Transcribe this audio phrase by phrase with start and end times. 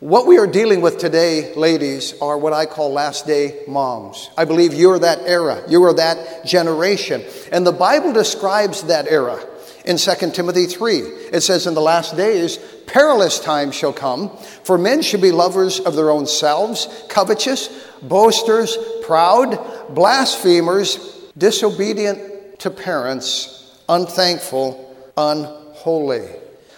[0.00, 4.28] What we are dealing with today, ladies, are what I call last day moms.
[4.36, 7.24] I believe you're that era, you are that generation.
[7.50, 9.42] And the Bible describes that era
[9.86, 10.98] in 2 Timothy 3.
[10.98, 15.80] It says, In the last days, perilous times shall come, for men should be lovers
[15.80, 17.68] of their own selves, covetous,
[18.02, 20.98] boasters, proud, blasphemers,
[21.38, 26.28] disobedient to parents, unthankful, unholy.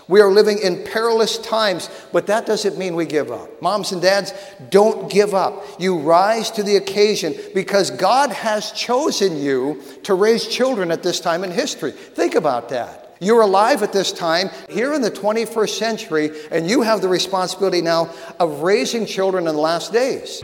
[0.08, 3.60] We are living in perilous times, but that doesn't mean we give up.
[3.60, 4.32] Moms and dads,
[4.70, 5.62] don't give up.
[5.78, 11.20] You rise to the occasion because God has chosen you to raise children at this
[11.20, 11.92] time in history.
[11.92, 13.16] Think about that.
[13.20, 17.82] You're alive at this time, here in the 21st century, and you have the responsibility
[17.82, 20.40] now of raising children in the last days.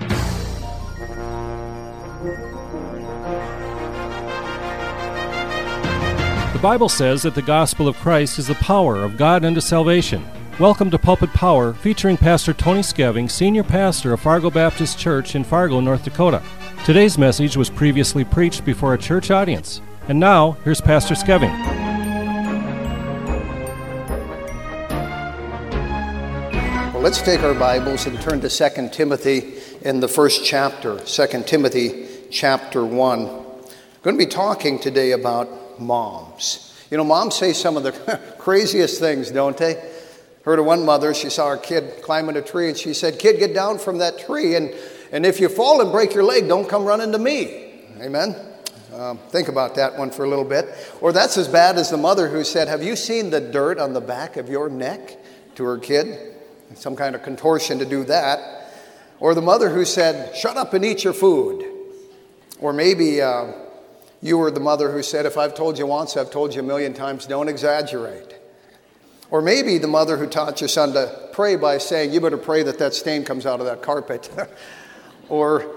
[6.64, 10.24] Bible says that the gospel of Christ is the power of God unto salvation.
[10.58, 15.44] Welcome to Pulpit Power, featuring Pastor Tony Skeving, Senior Pastor of Fargo Baptist Church in
[15.44, 16.42] Fargo, North Dakota.
[16.86, 19.82] Today's message was previously preached before a church audience.
[20.08, 21.52] And now, here's Pastor Skeving.
[26.94, 29.52] Well, let's take our Bibles and turn to 2 Timothy
[29.82, 33.18] in the first chapter, 2 Timothy chapter 1.
[33.18, 33.26] I'm
[34.02, 36.72] going to be talking today about moms.
[36.90, 37.92] You know, moms say some of the
[38.38, 39.90] craziest things, don't they?
[40.44, 43.38] Heard of one mother, she saw her kid climbing a tree and she said, Kid,
[43.38, 44.74] get down from that tree, and,
[45.10, 47.72] and if you fall and break your leg, don't come running to me.
[48.00, 48.36] Amen?
[48.92, 50.66] Um, think about that one for a little bit.
[51.00, 53.92] Or that's as bad as the mother who said, Have you seen the dirt on
[53.94, 55.18] the back of your neck?
[55.56, 56.34] to her kid.
[56.74, 58.72] Some kind of contortion to do that.
[59.20, 61.64] Or the mother who said, Shut up and eat your food.
[62.58, 63.52] Or maybe uh,
[64.24, 66.64] you were the mother who said, If I've told you once, I've told you a
[66.64, 68.34] million times, don't exaggerate.
[69.30, 72.62] Or maybe the mother who taught your son to pray by saying, You better pray
[72.62, 74.30] that that stain comes out of that carpet.
[75.28, 75.76] or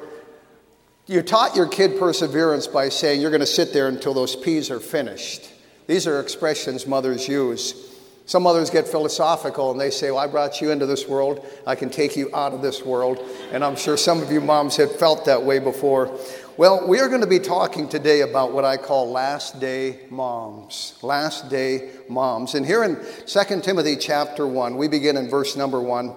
[1.08, 4.72] you taught your kid perseverance by saying, You're going to sit there until those peas
[4.72, 5.50] are finished.
[5.88, 7.84] These are expressions mothers use.
[8.28, 11.76] Some mothers get philosophical and they say, Well, I brought you into this world, I
[11.76, 13.20] can take you out of this world.
[13.52, 16.18] And I'm sure some of you moms have felt that way before.
[16.58, 20.98] Well, we are going to be talking today about what I call last day moms.
[21.04, 22.56] Last day moms.
[22.56, 22.98] And here in
[23.28, 26.16] 2 Timothy chapter 1, we begin in verse number 1.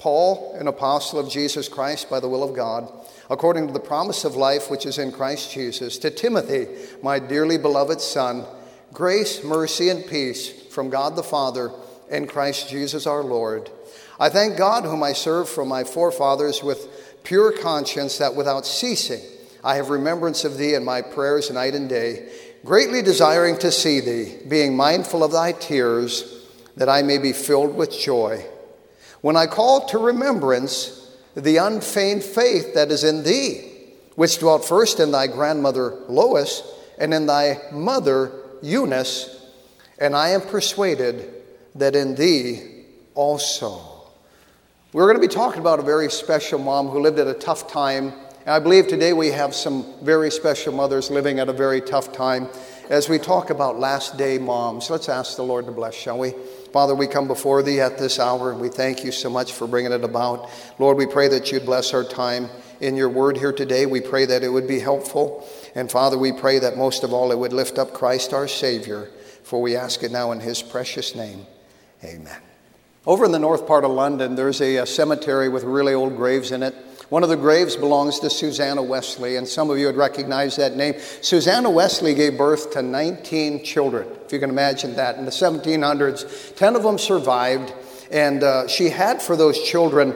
[0.00, 2.90] Paul, an apostle of Jesus Christ by the will of God,
[3.30, 6.66] according to the promise of life which is in Christ Jesus, to Timothy,
[7.00, 8.46] my dearly beloved son,
[8.92, 11.70] grace, mercy, and peace from God the Father
[12.10, 13.70] and Christ Jesus our Lord.
[14.18, 19.20] I thank God, whom I serve from my forefathers with pure conscience, that without ceasing,
[19.64, 22.30] I have remembrance of thee in my prayers night and day,
[22.64, 26.46] greatly desiring to see thee, being mindful of thy tears,
[26.76, 28.44] that I may be filled with joy.
[29.20, 30.94] When I call to remembrance
[31.34, 33.72] the unfeigned faith that is in thee,
[34.14, 36.62] which dwelt first in thy grandmother Lois
[36.98, 38.32] and in thy mother
[38.62, 39.34] Eunice,
[39.98, 41.32] and I am persuaded
[41.74, 43.80] that in thee also.
[44.92, 47.70] We're going to be talking about a very special mom who lived at a tough
[47.70, 48.12] time
[48.48, 52.12] and I believe today we have some very special mothers living at a very tough
[52.12, 52.48] time
[52.88, 54.88] as we talk about last day moms.
[54.88, 56.30] Let's ask the Lord to bless, shall we?
[56.72, 59.66] Father, we come before thee at this hour and we thank you so much for
[59.66, 60.48] bringing it about.
[60.78, 62.48] Lord, we pray that you'd bless our time
[62.80, 63.84] in your word here today.
[63.84, 65.46] We pray that it would be helpful.
[65.74, 69.10] And Father, we pray that most of all it would lift up Christ our Savior.
[69.42, 71.44] For we ask it now in his precious name.
[72.02, 72.40] Amen.
[73.04, 76.50] Over in the north part of London, there's a, a cemetery with really old graves
[76.50, 76.74] in it.
[77.08, 80.76] One of the graves belongs to Susanna Wesley, and some of you would recognize that
[80.76, 80.94] name.
[81.22, 85.16] Susanna Wesley gave birth to 19 children, if you can imagine that.
[85.16, 87.72] In the 1700s, 10 of them survived,
[88.10, 90.14] and uh, she had for those children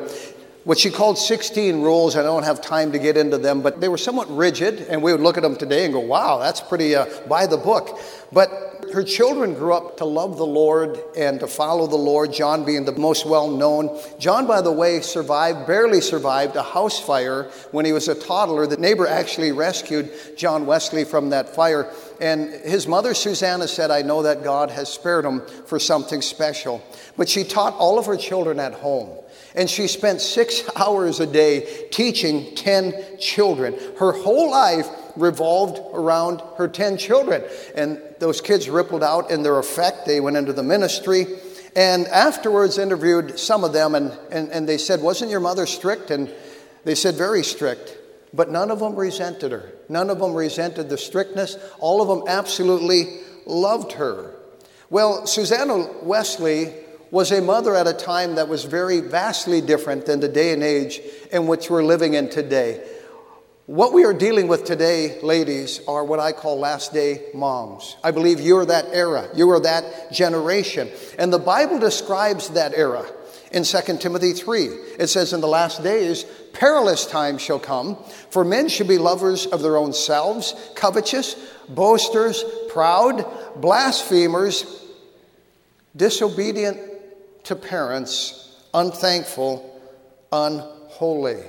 [0.65, 2.17] what she called 16 rules.
[2.17, 5.13] I don't have time to get into them, but they were somewhat rigid, and we
[5.13, 7.99] would look at them today and go, wow, that's pretty uh, by the book.
[8.31, 12.65] But her children grew up to love the Lord and to follow the Lord, John
[12.65, 13.99] being the most well known.
[14.19, 18.67] John, by the way, survived, barely survived a house fire when he was a toddler.
[18.67, 21.91] The neighbor actually rescued John Wesley from that fire.
[22.21, 26.85] And his mother, Susanna, said, I know that God has spared him for something special.
[27.17, 29.22] But she taught all of her children at home.
[29.55, 33.75] And she spent six hours a day teaching 10 children.
[33.99, 37.45] Her whole life revolved around her 10 children.
[37.75, 40.07] And those kids rippled out in their effect.
[40.07, 41.27] They went into the ministry.
[41.75, 46.11] And afterwards, interviewed some of them, and, and, and they said, Wasn't your mother strict?
[46.11, 46.31] And
[46.85, 47.97] they said, Very strict.
[48.35, 49.73] But none of them resented her.
[49.89, 51.57] None of them resented the strictness.
[51.79, 54.35] All of them absolutely loved her.
[54.91, 56.73] Well, Susanna Wesley
[57.13, 60.63] was a mother at a time that was very vastly different than the day and
[60.63, 60.99] age
[61.31, 62.83] in which we're living in today.
[63.67, 67.97] What we are dealing with today, ladies, are what I call last day moms.
[68.03, 70.91] I believe you're that era, you are that generation.
[71.19, 73.05] And the Bible describes that era
[73.53, 74.65] in 2 Timothy 3.
[74.99, 76.25] It says, In the last days,
[76.55, 81.37] perilous times shall come, for men shall be lovers of their own selves, covetous,
[81.69, 83.27] boasters, proud,
[83.61, 84.83] blasphemers,
[85.95, 86.92] disobedient
[87.45, 89.81] to parents, unthankful,
[90.33, 91.43] unholy.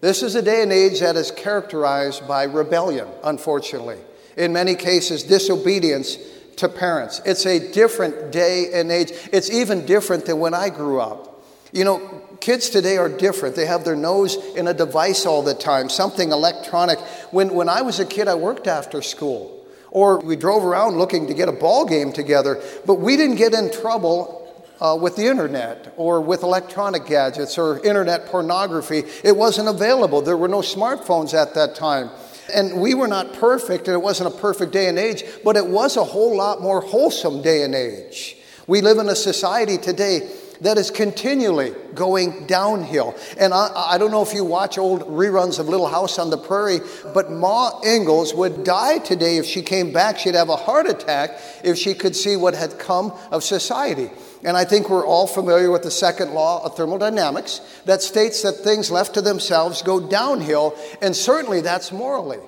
[0.00, 3.98] This is a day and age that is characterized by rebellion, unfortunately.
[4.36, 6.18] In many cases, disobedience
[6.56, 7.20] to parents.
[7.24, 9.12] It's a different day and age.
[9.32, 11.44] It's even different than when I grew up.
[11.72, 13.56] You know, kids today are different.
[13.56, 16.98] They have their nose in a device all the time, something electronic.
[17.32, 19.66] When, when I was a kid, I worked after school.
[19.90, 23.54] Or we drove around looking to get a ball game together, but we didn't get
[23.54, 24.43] in trouble
[24.84, 29.02] uh, with the internet or with electronic gadgets or internet pornography.
[29.24, 30.20] It wasn't available.
[30.20, 32.10] There were no smartphones at that time.
[32.52, 35.66] And we were not perfect, and it wasn't a perfect day and age, but it
[35.66, 38.36] was a whole lot more wholesome day and age.
[38.66, 40.30] We live in a society today
[40.64, 43.14] that is continually going downhill.
[43.38, 46.38] And I, I, don't know if you watch old reruns of Little House on the
[46.38, 46.80] Prairie,
[47.12, 50.18] but Ma Ingalls would die today if she came back.
[50.18, 54.10] She'd have a heart attack if she could see what had come of society.
[54.42, 58.52] And I think we're all familiar with the second law of thermodynamics that states that
[58.52, 62.38] things left to themselves go downhill, and certainly that's morally.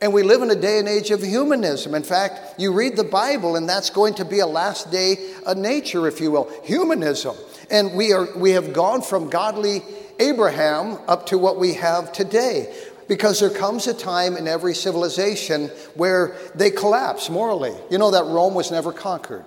[0.00, 1.94] And we live in a day and age of humanism.
[1.94, 5.16] In fact, you read the Bible, and that's going to be a last day
[5.46, 7.34] of nature, if you will, humanism.
[7.70, 9.82] And we, are, we have gone from godly
[10.18, 12.74] Abraham up to what we have today.
[13.08, 17.72] Because there comes a time in every civilization where they collapse morally.
[17.88, 19.44] You know that Rome was never conquered.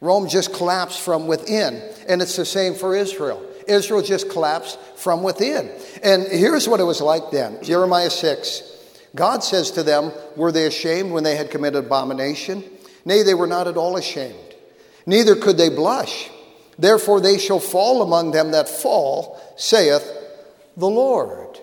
[0.00, 3.44] Rome just collapsed from within, and it's the same for Israel.
[3.68, 5.70] Israel just collapsed from within.
[6.02, 8.69] And here's what it was like then Jeremiah 6.
[9.14, 12.64] God says to them, Were they ashamed when they had committed abomination?
[13.04, 14.54] Nay, they were not at all ashamed.
[15.06, 16.30] Neither could they blush.
[16.78, 20.10] Therefore, they shall fall among them that fall, saith
[20.76, 21.58] the Lord.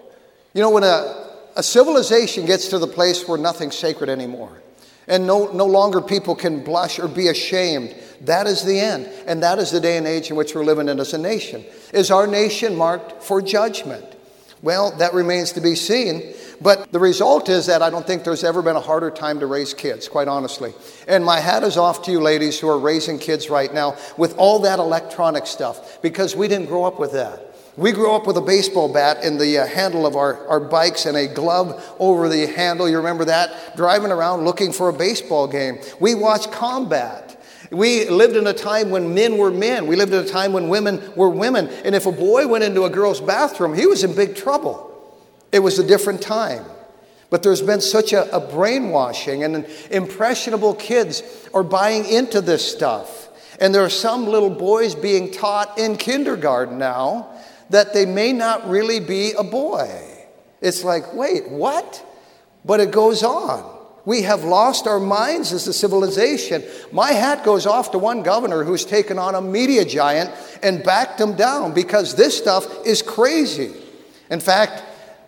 [0.54, 4.62] You know, when a, a civilization gets to the place where nothing's sacred anymore,
[5.08, 9.06] and no, no longer people can blush or be ashamed, that is the end.
[9.26, 11.64] And that is the day and age in which we're living in as a nation.
[11.94, 14.17] Is our nation marked for judgment?
[14.62, 16.34] Well, that remains to be seen.
[16.60, 19.46] But the result is that I don't think there's ever been a harder time to
[19.46, 20.74] raise kids, quite honestly.
[21.08, 24.36] And my hat is off to you ladies who are raising kids right now with
[24.38, 27.44] all that electronic stuff, because we didn't grow up with that.
[27.76, 31.06] We grew up with a baseball bat in the uh, handle of our, our bikes
[31.06, 32.90] and a glove over the handle.
[32.90, 33.78] You remember that?
[33.78, 35.78] Driving around looking for a baseball game.
[36.00, 37.27] We watched combat.
[37.72, 39.88] We lived in a time when men were men.
[39.88, 41.68] We lived in a time when women were women.
[41.68, 44.84] And if a boy went into a girl's bathroom, he was in big trouble.
[45.52, 46.66] It was a different time.
[47.30, 51.24] But there's been such a, a brainwashing, and impressionable kids
[51.54, 53.28] are buying into this stuff.
[53.60, 57.28] And there are some little boys being taught in kindergarten now
[57.70, 59.90] that they may not really be a boy.
[60.62, 62.04] It's like, wait, what?
[62.64, 63.77] But it goes on.
[64.08, 66.64] We have lost our minds as a civilization.
[66.94, 70.32] My hat goes off to one governor who's taken on a media giant
[70.64, 73.74] and backed him down because this stuff is crazy.
[74.32, 74.82] In fact,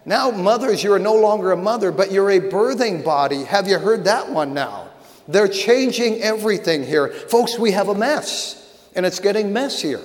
[0.06, 3.44] now, mothers, you're no longer a mother, but you're a birthing body.
[3.44, 4.88] Have you heard that one now?
[5.28, 7.10] They're changing everything here.
[7.10, 10.00] Folks, we have a mess, and it's getting messier.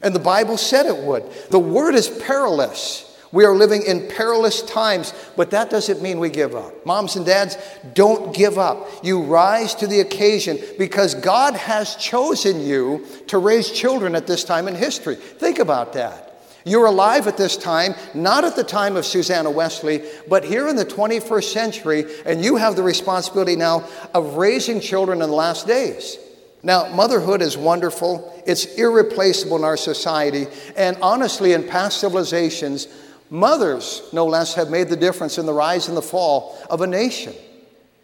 [0.00, 1.30] And the Bible said it would.
[1.50, 3.11] The word is perilous.
[3.32, 6.84] We are living in perilous times, but that doesn't mean we give up.
[6.84, 7.56] Moms and dads,
[7.94, 8.86] don't give up.
[9.02, 14.44] You rise to the occasion because God has chosen you to raise children at this
[14.44, 15.16] time in history.
[15.16, 16.28] Think about that.
[16.64, 20.76] You're alive at this time, not at the time of Susanna Wesley, but here in
[20.76, 25.66] the 21st century, and you have the responsibility now of raising children in the last
[25.66, 26.18] days.
[26.62, 30.46] Now, motherhood is wonderful, it's irreplaceable in our society,
[30.76, 32.86] and honestly, in past civilizations,
[33.32, 36.86] mothers, no less, have made the difference in the rise and the fall of a
[36.86, 37.34] nation.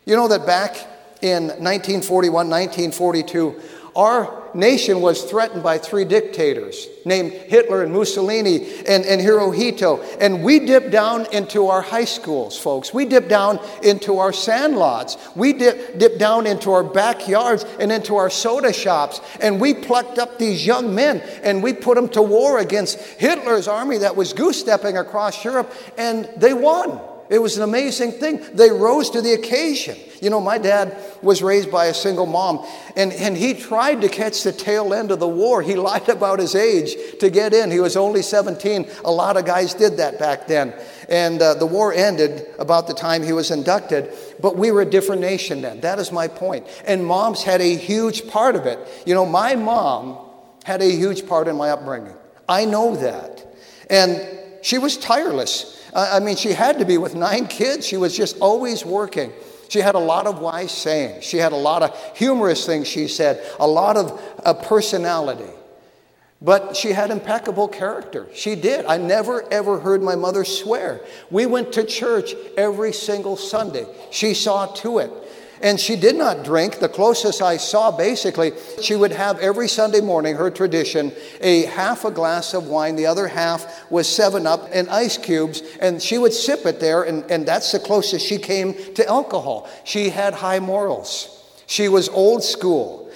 [0.06, 0.74] You know that back
[1.20, 3.60] in 1941, 1942,
[3.94, 10.04] our nation was threatened by three dictators named Hitler and Mussolini and, and Hirohito.
[10.20, 12.92] And we dipped down into our high schools, folks.
[12.92, 15.16] We dipped down into our sandlots.
[15.34, 19.20] We dip, dipped down into our backyards and into our soda shops.
[19.40, 23.68] And we plucked up these young men and we put them to war against Hitler's
[23.68, 25.72] army that was goose stepping across Europe.
[25.96, 27.00] And they won.
[27.30, 28.40] It was an amazing thing.
[28.54, 29.98] They rose to the occasion.
[30.20, 32.66] You know, my dad was raised by a single mom,
[32.96, 35.62] and, and he tried to catch the tail end of the war.
[35.62, 37.70] He lied about his age to get in.
[37.70, 38.88] He was only 17.
[39.04, 40.74] A lot of guys did that back then.
[41.08, 44.90] And uh, the war ended about the time he was inducted, but we were a
[44.90, 45.80] different nation then.
[45.80, 46.66] That is my point.
[46.86, 48.78] And moms had a huge part of it.
[49.06, 50.18] You know, my mom
[50.64, 52.14] had a huge part in my upbringing.
[52.48, 53.46] I know that.
[53.88, 54.20] And
[54.62, 55.77] she was tireless.
[55.94, 57.86] I mean, she had to be with nine kids.
[57.86, 59.32] She was just always working.
[59.68, 61.24] She had a lot of wise sayings.
[61.24, 65.50] She had a lot of humorous things she said, a lot of uh, personality.
[66.40, 68.28] But she had impeccable character.
[68.32, 68.86] She did.
[68.86, 71.00] I never ever heard my mother swear.
[71.30, 73.86] We went to church every single Sunday.
[74.12, 75.10] She saw to it.
[75.60, 76.78] And she did not drink.
[76.78, 82.04] The closest I saw, basically, she would have every Sunday morning, her tradition, a half
[82.04, 82.96] a glass of wine.
[82.96, 85.62] The other half was 7 Up and ice cubes.
[85.80, 89.68] And she would sip it there, and, and that's the closest she came to alcohol.
[89.84, 91.34] She had high morals.
[91.66, 93.07] She was old school.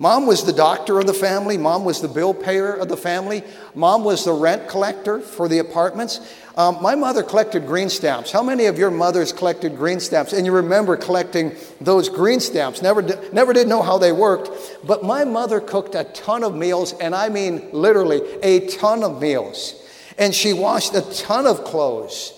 [0.00, 1.58] Mom was the doctor of the family.
[1.58, 3.44] Mom was the bill payer of the family.
[3.74, 6.20] Mom was the rent collector for the apartments.
[6.56, 8.32] Um, my mother collected green stamps.
[8.32, 10.32] How many of your mothers collected green stamps?
[10.32, 12.80] And you remember collecting those green stamps.
[12.80, 14.48] Never never did know how they worked.
[14.86, 19.20] But my mother cooked a ton of meals, and I mean literally a ton of
[19.20, 19.74] meals.
[20.16, 22.32] And she washed a ton of clothes.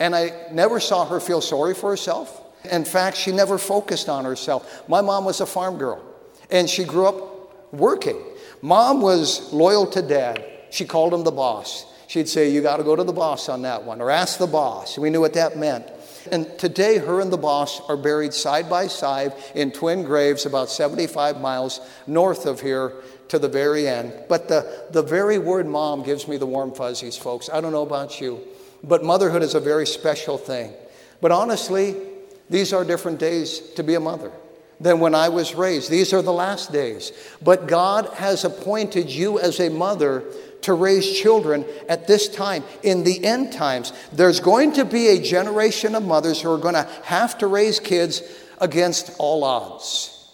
[0.00, 2.40] And I never saw her feel sorry for herself.
[2.64, 4.88] In fact, she never focused on herself.
[4.88, 6.08] My mom was a farm girl
[6.52, 8.22] and she grew up working.
[8.60, 10.44] Mom was loyal to dad.
[10.70, 11.86] She called him the boss.
[12.06, 14.46] She'd say, You got to go to the boss on that one, or ask the
[14.46, 14.96] boss.
[14.96, 15.86] We knew what that meant.
[16.30, 20.70] And today, her and the boss are buried side by side in twin graves about
[20.70, 22.92] 75 miles north of here
[23.28, 24.12] to the very end.
[24.28, 27.50] But the, the very word mom gives me the warm fuzzies, folks.
[27.52, 28.40] I don't know about you,
[28.84, 30.72] but motherhood is a very special thing.
[31.20, 31.96] But honestly,
[32.48, 34.30] these are different days to be a mother
[34.82, 35.90] than when I was raised.
[35.90, 37.12] These are the last days.
[37.40, 40.24] But God has appointed you as a mother
[40.62, 42.64] to raise children at this time.
[42.82, 46.74] In the end times, there's going to be a generation of mothers who are going
[46.74, 48.22] to have to raise kids
[48.60, 50.30] against all odds.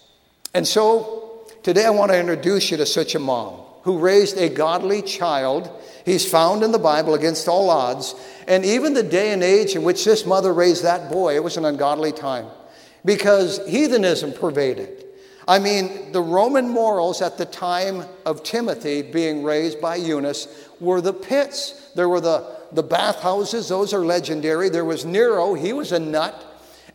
[0.53, 4.49] And so today I want to introduce you to such a mom who raised a
[4.49, 5.69] godly child.
[6.05, 8.15] He's found in the Bible against all odds.
[8.47, 11.57] And even the day and age in which this mother raised that boy, it was
[11.57, 12.47] an ungodly time
[13.05, 15.05] because heathenism pervaded.
[15.47, 20.47] I mean, the Roman morals at the time of Timothy being raised by Eunice
[20.79, 21.91] were the pits.
[21.95, 24.69] There were the, the bathhouses, those are legendary.
[24.69, 26.45] There was Nero, he was a nut.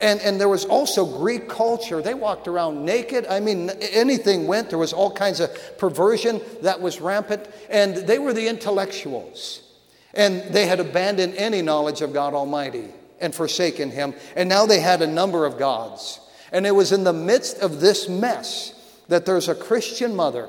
[0.00, 2.00] And, and there was also Greek culture.
[2.00, 3.26] They walked around naked.
[3.26, 4.68] I mean, anything went.
[4.68, 7.48] There was all kinds of perversion that was rampant.
[7.70, 9.62] And they were the intellectuals.
[10.12, 12.88] And they had abandoned any knowledge of God Almighty
[13.24, 14.14] and forsaken him.
[14.36, 16.20] And now they had a number of gods.
[16.52, 18.72] And it was in the midst of this mess
[19.08, 20.48] that there's a Christian mother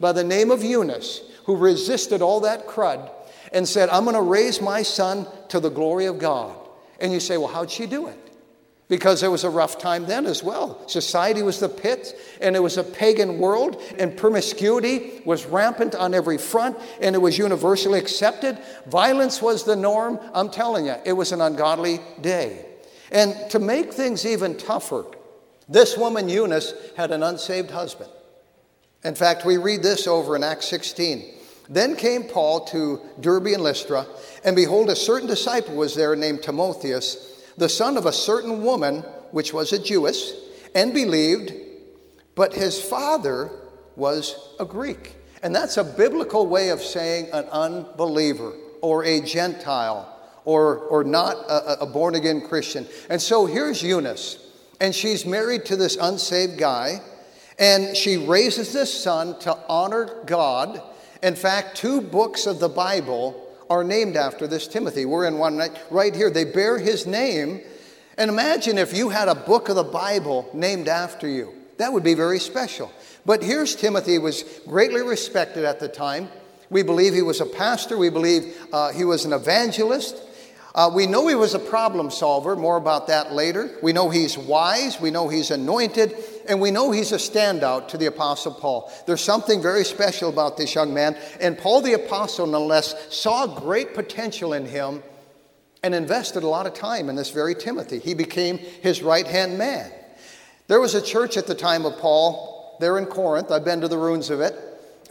[0.00, 3.10] by the name of Eunice who resisted all that crud
[3.52, 6.56] and said, I'm going to raise my son to the glory of God.
[7.00, 8.31] And you say, well, how'd she do it?
[8.92, 10.86] Because it was a rough time then as well.
[10.86, 16.12] Society was the pit, and it was a pagan world, and promiscuity was rampant on
[16.12, 18.58] every front, and it was universally accepted.
[18.88, 20.20] Violence was the norm.
[20.34, 22.66] I'm telling you, it was an ungodly day.
[23.10, 25.06] And to make things even tougher,
[25.70, 28.10] this woman, Eunice, had an unsaved husband.
[29.04, 31.32] In fact, we read this over in Acts 16.
[31.70, 34.04] Then came Paul to Derbe and Lystra,
[34.44, 39.00] and behold, a certain disciple was there named Timotheus the son of a certain woman,
[39.30, 40.34] which was a Jewess,
[40.74, 41.52] and believed,
[42.34, 43.50] but his father
[43.96, 45.16] was a Greek.
[45.42, 50.08] And that's a biblical way of saying an unbeliever or a Gentile
[50.44, 52.86] or, or not a, a born again Christian.
[53.08, 54.38] And so here's Eunice,
[54.80, 57.00] and she's married to this unsaved guy,
[57.58, 60.82] and she raises this son to honor God.
[61.22, 65.04] In fact, two books of the Bible are named after this Timothy.
[65.04, 66.30] We're in one right, here.
[66.30, 67.60] They bear his name.
[68.18, 71.54] And imagine if you had a book of the Bible named after you.
[71.78, 72.92] That would be very special.
[73.24, 76.28] But here's Timothy was greatly respected at the time.
[76.70, 77.98] We believe he was a pastor.
[77.98, 80.16] We believe uh, he was an evangelist.
[80.74, 82.56] Uh, we know he was a problem solver.
[82.56, 83.70] More about that later.
[83.82, 85.00] We know he's wise.
[85.00, 86.16] We know he's anointed
[86.48, 88.92] and we know he's a standout to the Apostle Paul.
[89.06, 93.94] There's something very special about this young man, and Paul the Apostle, nonetheless, saw great
[93.94, 95.02] potential in him
[95.82, 97.98] and invested a lot of time in this very Timothy.
[97.98, 99.90] He became his right hand man.
[100.68, 103.50] There was a church at the time of Paul there in Corinth.
[103.50, 104.54] I've been to the ruins of it.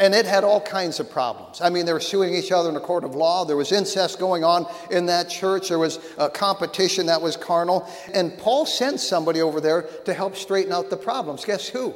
[0.01, 1.61] And it had all kinds of problems.
[1.61, 3.45] I mean, they were suing each other in a court of law.
[3.45, 5.69] There was incest going on in that church.
[5.69, 7.87] There was a competition that was carnal.
[8.11, 11.45] And Paul sent somebody over there to help straighten out the problems.
[11.45, 11.93] Guess who?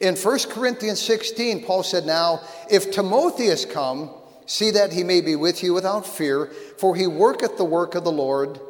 [0.00, 4.10] In 1 Corinthians 16, Paul said, Now, if Timotheus come,
[4.44, 8.04] see that he may be with you without fear, for he worketh the work of
[8.04, 8.60] the Lord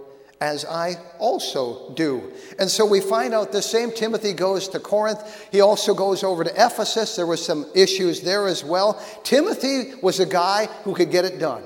[0.41, 2.33] as I also do.
[2.59, 5.49] And so we find out the same Timothy goes to Corinth.
[5.53, 7.17] He also goes over to Ephesus.
[7.17, 9.03] There were some issues there as well.
[9.23, 11.63] Timothy was a guy who could get it done.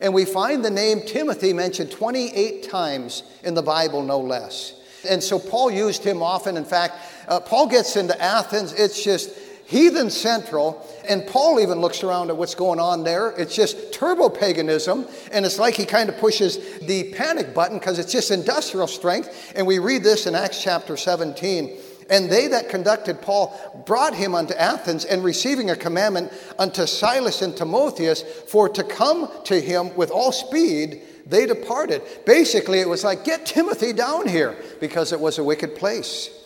[0.00, 4.80] And we find the name Timothy mentioned 28 times in the Bible, no less.
[5.08, 6.56] And so Paul used him often.
[6.56, 6.96] In fact,
[7.28, 8.72] uh, Paul gets into Athens.
[8.72, 9.30] It's just
[9.64, 10.86] heathen central.
[11.08, 13.30] And Paul even looks around at what's going on there.
[13.30, 15.06] It's just turbo paganism.
[15.32, 19.52] And it's like he kind of pushes the panic button because it's just industrial strength.
[19.54, 21.78] And we read this in Acts chapter 17.
[22.10, 27.40] And they that conducted Paul brought him unto Athens, and receiving a commandment unto Silas
[27.40, 32.02] and Timotheus for to come to him with all speed, they departed.
[32.26, 36.43] Basically, it was like, get Timothy down here, because it was a wicked place.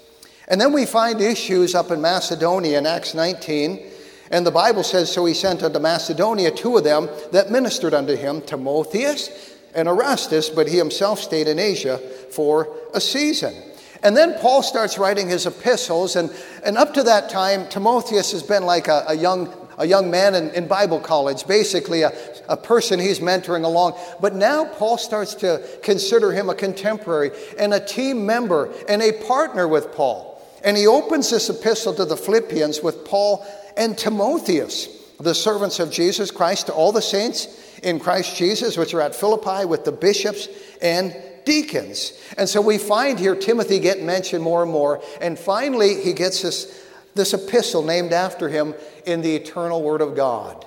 [0.49, 3.87] And then we find issues up in Macedonia in Acts 19.
[4.31, 8.17] And the Bible says, So he sent unto Macedonia two of them that ministered unto
[8.17, 11.99] him, Timotheus and Erastus, but he himself stayed in Asia
[12.31, 13.55] for a season.
[14.03, 18.43] And then Paul starts writing his epistles, and, and up to that time, Timotheus has
[18.43, 22.13] been like a, a young, a young man in, in Bible college, basically a,
[22.49, 23.99] a person he's mentoring along.
[24.21, 29.13] But now Paul starts to consider him a contemporary and a team member and a
[29.13, 30.28] partner with Paul.
[30.65, 33.47] And he opens this epistle to the Philippians with Paul
[33.77, 34.89] and Timotheus,
[35.21, 37.47] the servants of Jesus Christ, to all the saints
[37.83, 40.49] in Christ Jesus, which are at Philippi with the bishops
[40.83, 42.13] and deacons.
[42.37, 45.03] And so we find here Timothy get mentioned more and more.
[45.21, 48.75] And finally, he gets this, this epistle named after him
[49.07, 50.65] in the eternal Word of God.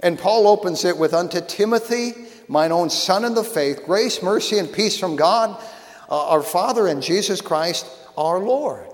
[0.00, 2.14] And Paul opens it with Unto Timothy,
[2.48, 5.62] mine own son in the faith, grace, mercy, and peace from God,
[6.08, 8.91] uh, our Father, and Jesus Christ, our Lord.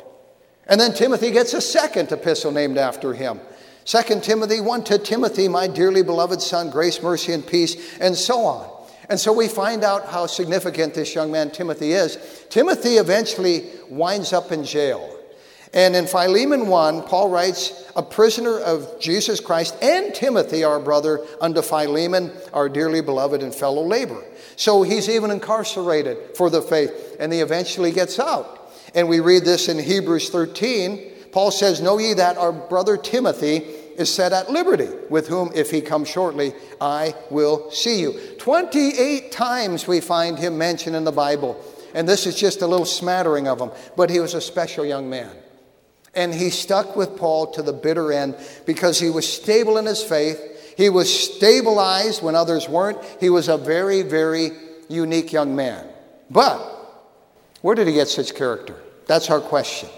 [0.69, 3.41] And then Timothy gets a second epistle named after him.
[3.87, 8.41] 2 Timothy 1 to Timothy, my dearly beloved son, grace, mercy, and peace, and so
[8.41, 8.71] on.
[9.09, 12.19] And so we find out how significant this young man Timothy is.
[12.51, 15.15] Timothy eventually winds up in jail.
[15.73, 21.25] And in Philemon 1, Paul writes, A prisoner of Jesus Christ and Timothy, our brother,
[21.41, 24.25] unto Philemon, our dearly beloved and fellow laborer.
[24.57, 28.58] So he's even incarcerated for the faith, and he eventually gets out.
[28.95, 31.13] And we read this in Hebrews 13.
[31.33, 33.59] Paul says, Know ye that our brother Timothy
[33.99, 38.19] is set at liberty, with whom, if he come shortly, I will see you.
[38.39, 41.63] 28 times we find him mentioned in the Bible.
[41.95, 43.73] And this is just a little smattering of them.
[43.97, 45.31] But he was a special young man.
[46.15, 50.03] And he stuck with Paul to the bitter end because he was stable in his
[50.03, 50.75] faith.
[50.77, 52.99] He was stabilized when others weren't.
[53.21, 54.53] He was a very, very
[54.89, 55.87] unique young man.
[56.31, 56.78] But
[57.63, 58.77] where did he get such character?
[59.07, 59.89] That's our question.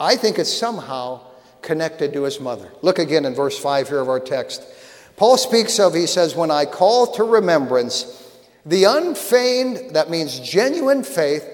[0.00, 1.20] I think it's somehow
[1.60, 2.70] connected to his mother.
[2.82, 4.64] Look again in verse 5 here of our text.
[5.16, 8.18] Paul speaks of, he says, When I call to remembrance
[8.64, 11.48] the unfeigned, that means genuine faith,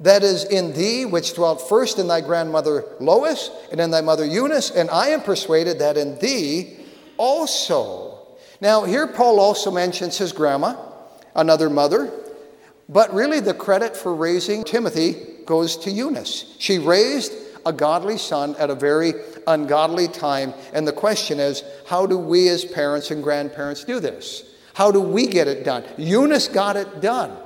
[0.00, 4.24] that is in thee, which dwelt first in thy grandmother Lois and in thy mother
[4.24, 6.76] Eunice, and I am persuaded that in thee
[7.16, 8.18] also.
[8.60, 10.76] Now, here Paul also mentions his grandma,
[11.34, 12.12] another mother,
[12.88, 16.56] but really, the credit for raising Timothy goes to Eunice.
[16.58, 17.32] She raised
[17.66, 19.12] a godly son at a very
[19.46, 20.54] ungodly time.
[20.72, 24.44] And the question is how do we as parents and grandparents do this?
[24.74, 25.84] How do we get it done?
[25.98, 27.36] Eunice got it done.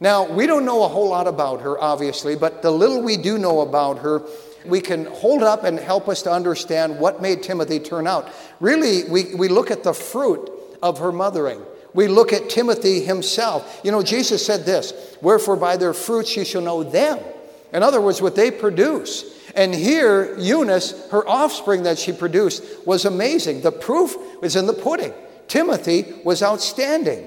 [0.00, 3.36] Now, we don't know a whole lot about her, obviously, but the little we do
[3.36, 4.22] know about her,
[4.64, 8.30] we can hold up and help us to understand what made Timothy turn out.
[8.60, 10.50] Really, we, we look at the fruit
[10.82, 11.62] of her mothering
[11.94, 13.80] we look at Timothy himself.
[13.82, 17.18] You know, Jesus said this Wherefore by their fruits you shall know them.
[17.72, 19.24] In other words, what they produce.
[19.54, 23.62] And here, Eunice, her offspring that she produced, was amazing.
[23.62, 25.12] The proof is in the pudding.
[25.48, 27.26] Timothy was outstanding.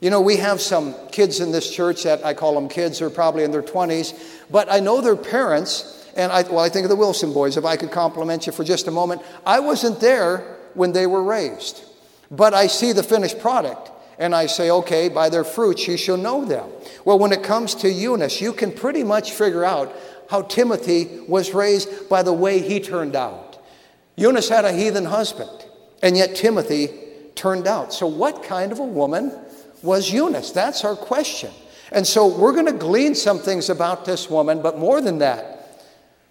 [0.00, 3.08] You know, we have some kids in this church that I call them kids, they're
[3.08, 6.90] probably in their 20s, but I know their parents, and I, well, I think of
[6.90, 9.22] the Wilson boys, if I could compliment you for just a moment.
[9.46, 11.82] I wasn't there when they were raised,
[12.30, 16.16] but I see the finished product and I say, okay, by their fruits you shall
[16.16, 16.70] know them.
[17.04, 19.94] Well, when it comes to Eunice, you can pretty much figure out
[20.30, 23.58] how Timothy was raised by the way he turned out.
[24.16, 25.64] Eunice had a heathen husband,
[26.02, 26.88] and yet Timothy
[27.34, 27.92] turned out.
[27.92, 29.32] So, what kind of a woman
[29.82, 30.52] was Eunice?
[30.52, 31.50] That's our question.
[31.90, 35.53] And so, we're going to glean some things about this woman, but more than that,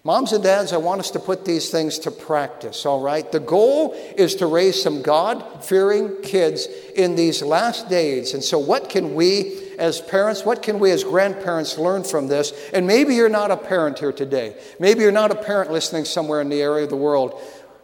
[0.06, 3.32] Moms and dads, I want us to put these things to practice, all right?
[3.32, 8.34] The goal is to raise some God fearing kids in these last days.
[8.34, 12.52] And so, what can we as parents, what can we as grandparents learn from this?
[12.74, 14.54] And maybe you're not a parent here today.
[14.78, 17.40] Maybe you're not a parent listening somewhere in the area of the world.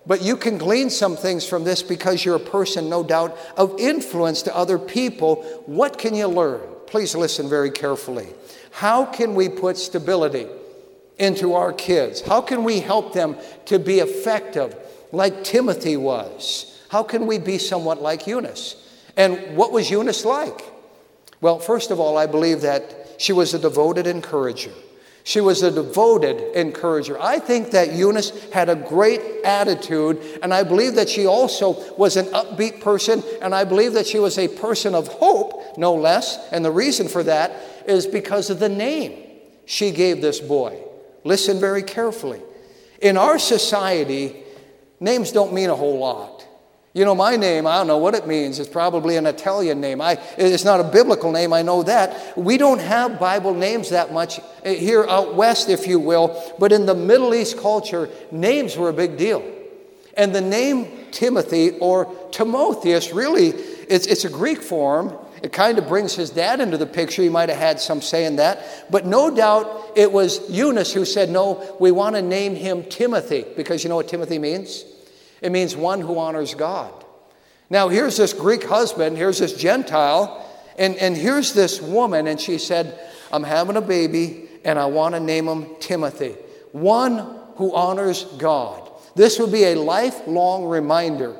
[0.07, 3.81] But you can glean some things from this because you're a person, no doubt, of
[3.81, 5.37] influence to other people.
[5.65, 6.61] What can you learn?
[6.87, 8.29] Please listen very carefully.
[8.73, 10.49] How can we put stability?
[11.21, 12.23] Into our kids?
[12.23, 14.75] How can we help them to be effective
[15.13, 16.67] like Timothy was?
[16.89, 18.77] How can we be somewhat like Eunice?
[19.17, 20.63] And what was Eunice like?
[21.41, 24.73] Well, first of all, I believe that she was a devoted encourager.
[25.23, 27.21] She was a devoted encourager.
[27.21, 32.17] I think that Eunice had a great attitude, and I believe that she also was
[32.17, 36.39] an upbeat person, and I believe that she was a person of hope, no less.
[36.51, 37.53] And the reason for that
[37.87, 39.13] is because of the name
[39.67, 40.83] she gave this boy.
[41.25, 42.41] Listen very carefully.
[43.01, 44.37] In our society,
[44.99, 46.47] names don't mean a whole lot.
[46.93, 48.59] You know, my name, I don't know what it means.
[48.59, 50.01] It's probably an Italian name.
[50.01, 52.37] I, it's not a biblical name, I know that.
[52.37, 56.55] We don't have Bible names that much eh, here out west, if you will.
[56.59, 59.45] But in the Middle East culture, names were a big deal.
[60.15, 65.17] And the name Timothy or Timotheus really, it's, it's a Greek form.
[65.43, 67.23] It kind of brings his dad into the picture.
[67.23, 68.87] He might have had some say in that.
[68.91, 73.45] But no doubt it was Eunice who said, No, we want to name him Timothy,
[73.57, 74.85] because you know what Timothy means?
[75.41, 76.93] It means one who honors God.
[77.71, 82.59] Now, here's this Greek husband, here's this Gentile, and, and here's this woman, and she
[82.59, 82.99] said,
[83.33, 86.37] I'm having a baby, and I want to name him Timothy,
[86.73, 88.91] one who honors God.
[89.15, 91.37] This would be a lifelong reminder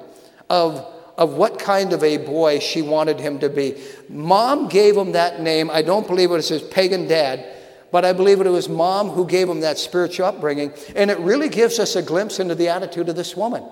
[0.49, 0.87] of
[1.21, 3.77] of what kind of a boy she wanted him to be.
[4.09, 5.71] Mom gave him that name.
[5.71, 7.47] I don't believe it was his pagan dad,
[7.93, 10.73] but I believe it was mom who gave him that spiritual upbringing.
[10.97, 13.63] And it really gives us a glimpse into the attitude of this woman.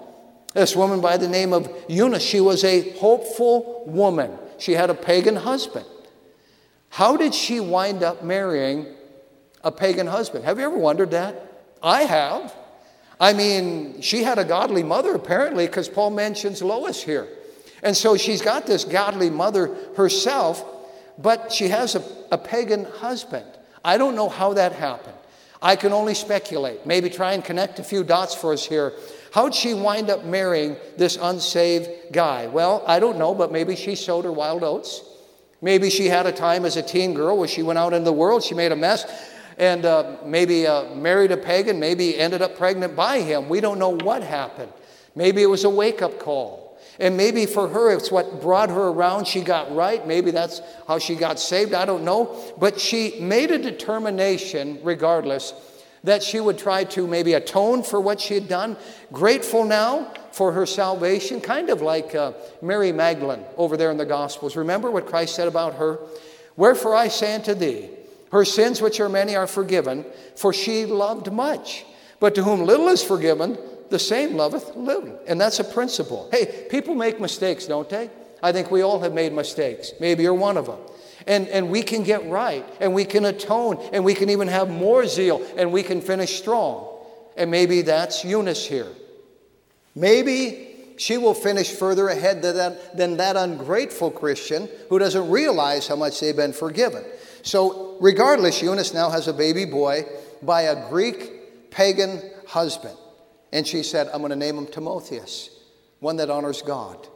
[0.52, 4.38] This woman by the name of Eunice, she was a hopeful woman.
[4.58, 5.86] She had a pagan husband.
[6.90, 8.86] How did she wind up marrying
[9.64, 10.44] a pagan husband?
[10.44, 11.62] Have you ever wondered that?
[11.82, 12.54] I have.
[13.18, 17.26] I mean, she had a godly mother apparently, because Paul mentions Lois here.
[17.82, 20.64] And so she's got this godly mother herself,
[21.18, 23.46] but she has a, a pagan husband.
[23.84, 25.14] I don't know how that happened.
[25.60, 28.92] I can only speculate, maybe try and connect a few dots for us here.
[29.32, 32.46] How'd she wind up marrying this unsaved guy?
[32.46, 35.02] Well, I don't know, but maybe she sowed her wild oats.
[35.60, 38.12] Maybe she had a time as a teen girl where she went out into the
[38.12, 39.04] world, she made a mess,
[39.58, 43.48] and uh, maybe uh, married a pagan, maybe ended up pregnant by him.
[43.48, 44.72] We don't know what happened.
[45.16, 46.67] Maybe it was a wake up call.
[46.98, 49.26] And maybe for her, it's what brought her around.
[49.26, 50.04] She got right.
[50.06, 51.72] Maybe that's how she got saved.
[51.72, 52.36] I don't know.
[52.58, 55.52] But she made a determination, regardless,
[56.02, 58.76] that she would try to maybe atone for what she had done.
[59.12, 62.32] Grateful now for her salvation, kind of like uh,
[62.62, 64.56] Mary Magdalene over there in the Gospels.
[64.56, 65.98] Remember what Christ said about her?
[66.56, 67.90] Wherefore I say unto thee,
[68.32, 70.04] her sins, which are many, are forgiven,
[70.36, 71.84] for she loved much.
[72.20, 73.56] But to whom little is forgiven,
[73.90, 75.18] the same loveth little.
[75.26, 76.28] And that's a principle.
[76.30, 78.10] Hey, people make mistakes, don't they?
[78.42, 79.92] I think we all have made mistakes.
[80.00, 80.78] Maybe you're one of them.
[81.26, 84.70] And, and we can get right, and we can atone, and we can even have
[84.70, 86.88] more zeal, and we can finish strong.
[87.36, 88.88] And maybe that's Eunice here.
[89.94, 95.86] Maybe she will finish further ahead than that, than that ungrateful Christian who doesn't realize
[95.86, 97.04] how much they've been forgiven.
[97.42, 100.06] So, regardless, Eunice now has a baby boy
[100.42, 102.97] by a Greek pagan husband.
[103.52, 105.50] And she said, I'm going to name him Timotheus,
[106.00, 107.06] one that honors God.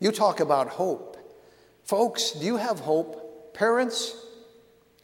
[0.00, 1.16] You talk about hope.
[1.84, 3.54] Folks, do you have hope?
[3.54, 4.14] Parents,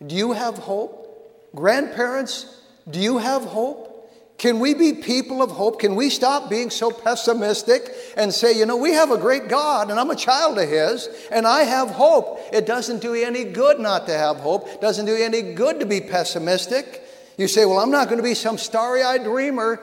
[0.05, 1.53] do you have hope?
[1.55, 3.93] Grandparents, do you have hope?
[4.39, 5.79] Can we be people of hope?
[5.79, 9.89] Can we stop being so pessimistic and say, you know, we have a great God
[9.89, 12.41] and I'm a child of His and I have hope?
[12.53, 14.67] It doesn't do you any good not to have hope.
[14.67, 17.07] It doesn't do you any good to be pessimistic.
[17.39, 19.81] You say, well, I'm not going to be some starry eyed dreamer.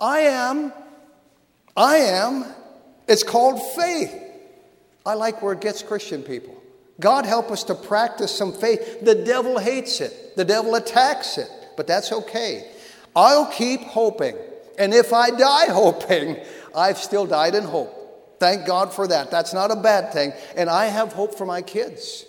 [0.00, 0.72] I am.
[1.76, 2.44] I am.
[3.08, 4.14] It's called faith.
[5.04, 6.62] I like where it gets Christian people.
[7.00, 9.04] God help us to practice some faith.
[9.04, 12.70] The devil hates it, the devil attacks it, but that's okay.
[13.16, 14.36] I'll keep hoping.
[14.78, 16.38] And if I die hoping,
[16.74, 18.38] I've still died in hope.
[18.38, 19.30] Thank God for that.
[19.30, 20.32] That's not a bad thing.
[20.56, 22.24] And I have hope for my kids.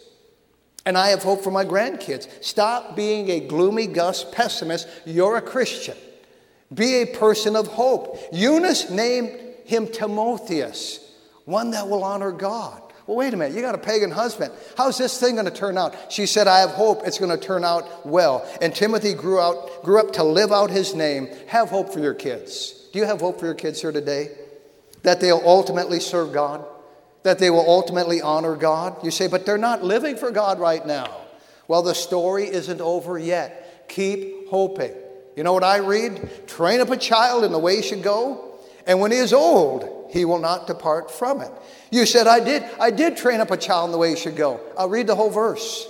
[0.86, 2.28] And I have hope for my grandkids.
[2.43, 4.88] Stop being a gloomy Gus pessimist.
[5.06, 5.95] You're a Christian.
[6.73, 8.17] Be a person of hope.
[8.31, 10.99] Eunice named him Timotheus,
[11.45, 12.81] one that will honor God.
[13.05, 14.53] Well, wait a minute, you got a pagan husband.
[14.77, 16.12] How's this thing going to turn out?
[16.12, 18.47] She said, I have hope it's going to turn out well.
[18.62, 21.27] And Timothy grew, out, grew up to live out his name.
[21.47, 22.88] Have hope for your kids.
[22.93, 24.29] Do you have hope for your kids here today?
[25.01, 26.65] That they'll ultimately serve God?
[27.23, 29.03] That they will ultimately honor God?
[29.03, 31.13] You say, but they're not living for God right now.
[31.67, 33.89] Well, the story isn't over yet.
[33.89, 34.93] Keep hoping.
[35.36, 36.48] You know what I read?
[36.48, 40.10] Train up a child in the way he should go, and when he is old,
[40.12, 41.52] he will not depart from it.
[41.91, 44.36] You said, I did, I did train up a child in the way he should
[44.36, 44.60] go.
[44.78, 45.88] I'll read the whole verse.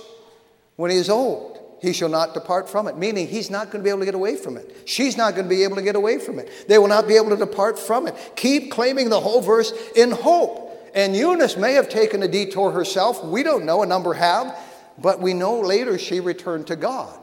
[0.76, 3.84] When he is old, he shall not depart from it, meaning he's not going to
[3.84, 4.74] be able to get away from it.
[4.86, 6.50] She's not going to be able to get away from it.
[6.66, 8.14] They will not be able to depart from it.
[8.36, 10.90] Keep claiming the whole verse in hope.
[10.94, 13.22] And Eunice may have taken a detour herself.
[13.22, 14.58] We don't know, a number have,
[14.96, 17.18] but we know later she returned to God.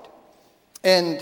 [0.84, 1.20] And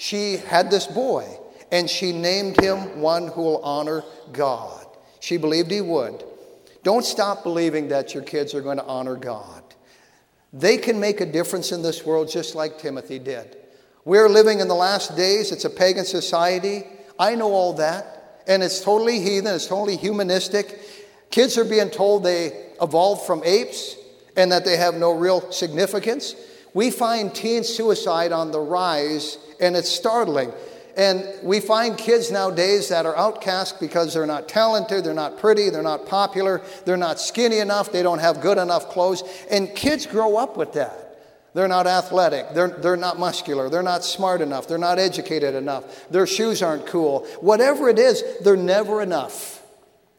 [0.00, 1.28] she had this boy,
[1.70, 4.86] and she named him one who will honor God.
[5.20, 6.24] She believed he would.
[6.82, 9.62] Don't stop believing that your kids are going to honor God.
[10.54, 13.58] They can make a difference in this world just like Timothy did.
[14.06, 16.84] We're living in the last days, it's a pagan society.
[17.18, 18.40] I know all that.
[18.46, 20.80] And it's totally heathen, it's totally humanistic.
[21.30, 23.96] Kids are being told they evolved from apes
[24.34, 26.34] and that they have no real significance.
[26.74, 30.52] We find teen suicide on the rise, and it's startling.
[30.96, 35.70] And we find kids nowadays that are outcast because they're not talented, they're not pretty,
[35.70, 39.22] they're not popular, they're not skinny enough, they don't have good enough clothes.
[39.50, 41.06] And kids grow up with that.
[41.54, 46.08] They're not athletic, they're, they're not muscular, they're not smart enough, they're not educated enough,
[46.08, 47.26] their shoes aren't cool.
[47.40, 49.60] Whatever it is, they're never enough.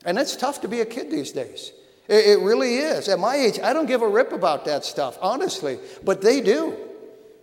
[0.03, 1.71] And it's tough to be a kid these days.
[2.11, 3.07] It, it really is.
[3.07, 6.77] At my age, I don't give a rip about that stuff, honestly, but they do.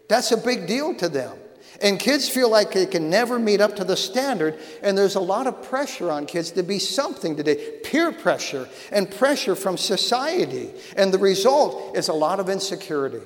[0.08, 1.36] That's a big deal to them.
[1.80, 5.20] And kids feel like they can never meet up to the standard, and there's a
[5.20, 10.70] lot of pressure on kids to be something today peer pressure and pressure from society.
[10.96, 13.20] And the result is a lot of insecurity.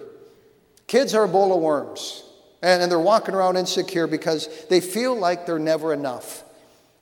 [0.86, 2.24] Kids are a bowl of worms,
[2.62, 6.44] and, and they're walking around insecure because they feel like they're never enough.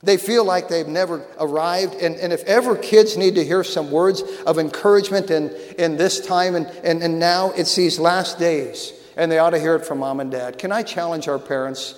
[0.03, 1.95] They feel like they've never arrived.
[1.95, 6.25] And, and if ever kids need to hear some words of encouragement in, in this
[6.25, 9.85] time and, and, and now, it's these last days and they ought to hear it
[9.85, 10.57] from mom and dad.
[10.57, 11.95] Can I challenge our parents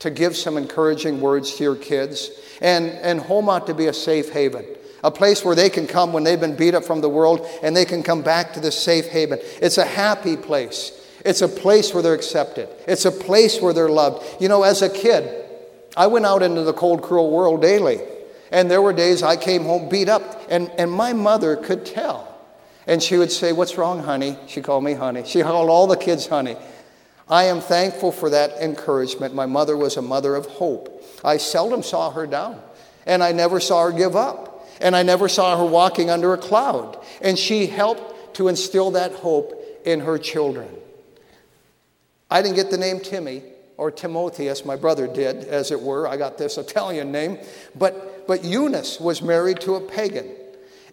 [0.00, 2.30] to give some encouraging words to your kids?
[2.60, 4.64] And, and home ought to be a safe haven,
[5.02, 7.76] a place where they can come when they've been beat up from the world and
[7.76, 9.38] they can come back to this safe haven.
[9.60, 11.00] It's a happy place.
[11.24, 12.68] It's a place where they're accepted.
[12.86, 14.42] It's a place where they're loved.
[14.42, 15.43] You know, as a kid,
[15.96, 18.00] I went out into the cold, cruel world daily.
[18.50, 22.30] And there were days I came home beat up, and, and my mother could tell.
[22.86, 24.38] And she would say, What's wrong, honey?
[24.46, 25.24] She called me honey.
[25.24, 26.56] She called all the kids honey.
[27.28, 29.34] I am thankful for that encouragement.
[29.34, 31.02] My mother was a mother of hope.
[31.24, 32.60] I seldom saw her down,
[33.06, 36.38] and I never saw her give up, and I never saw her walking under a
[36.38, 37.02] cloud.
[37.22, 40.68] And she helped to instill that hope in her children.
[42.30, 43.42] I didn't get the name Timmy
[43.76, 46.06] or Timotheus, my brother did, as it were.
[46.06, 47.38] I got this Italian name.
[47.74, 50.30] But, but Eunice was married to a pagan.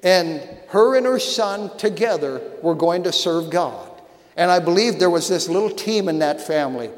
[0.03, 3.87] And her and her son together were going to serve God.
[4.35, 6.89] And I believe there was this little team in that family.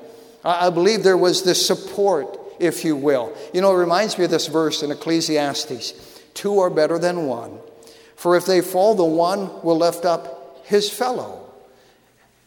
[0.45, 3.35] I believe there was this support, if you will.
[3.53, 5.93] You know, it reminds me of this verse in Ecclesiastes
[6.33, 7.59] two are better than one.
[8.15, 11.51] For if they fall, the one will lift up his fellow.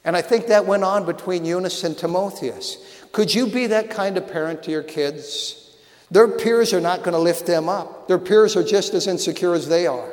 [0.05, 2.96] And I think that went on between Eunice and Timotheus.
[3.13, 5.63] Could you be that kind of parent to your kids?
[6.11, 9.55] Their peers are not going to lift them up, their peers are just as insecure
[9.55, 10.13] as they are.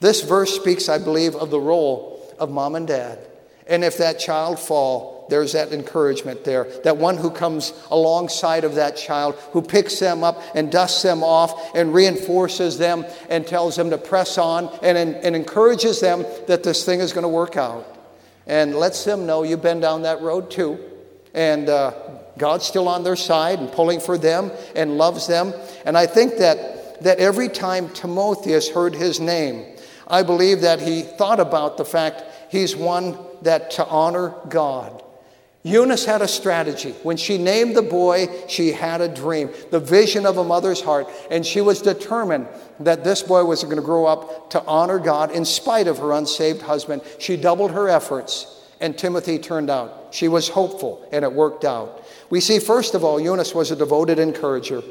[0.00, 3.18] This verse speaks, I believe, of the role of mom and dad.
[3.66, 6.64] And if that child fall, there's that encouragement there.
[6.84, 11.22] That one who comes alongside of that child, who picks them up and dusts them
[11.22, 16.62] off and reinforces them and tells them to press on and, and encourages them that
[16.62, 17.94] this thing is going to work out.
[18.46, 20.82] And lets them know you've been down that road too.
[21.38, 21.92] And uh,
[22.36, 25.54] God's still on their side and pulling for them and loves them.
[25.86, 29.64] And I think that, that every time Timotheus heard his name,
[30.08, 35.04] I believe that he thought about the fact he's one that to honor God.
[35.62, 36.92] Eunice had a strategy.
[37.04, 41.08] When she named the boy, she had a dream, the vision of a mother's heart,
[41.30, 42.48] and she was determined
[42.80, 46.12] that this boy was going to grow up to honor God in spite of her
[46.12, 47.02] unsaved husband.
[47.18, 50.08] She doubled her efforts, and Timothy turned out.
[50.10, 52.04] She was hopeful, and it worked out.
[52.30, 54.82] We see, first of all, Eunice was a devoted encourager.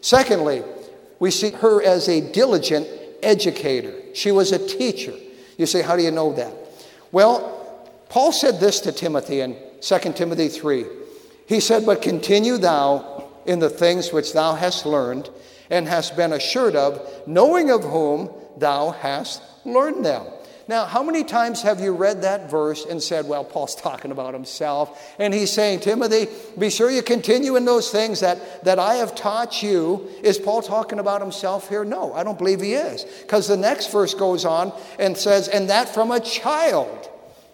[0.00, 0.62] Secondly,
[1.18, 2.86] we see her as a diligent
[3.22, 3.94] educator.
[4.14, 5.14] She was a teacher.
[5.56, 6.52] You say, how do you know that?
[7.12, 7.56] Well,
[8.08, 10.84] Paul said this to Timothy in 2 Timothy 3.
[11.46, 15.30] He said, But continue thou in the things which thou hast learned
[15.70, 20.26] and hast been assured of, knowing of whom thou hast learned them.
[20.68, 24.34] Now, how many times have you read that verse and said, well, Paul's talking about
[24.34, 26.26] himself, and he's saying, Timothy,
[26.58, 30.08] be sure you continue in those things that, that I have taught you.
[30.22, 31.84] Is Paul talking about himself here?
[31.84, 33.04] No, I don't believe he is.
[33.04, 37.10] Because the next verse goes on and says, and that from a child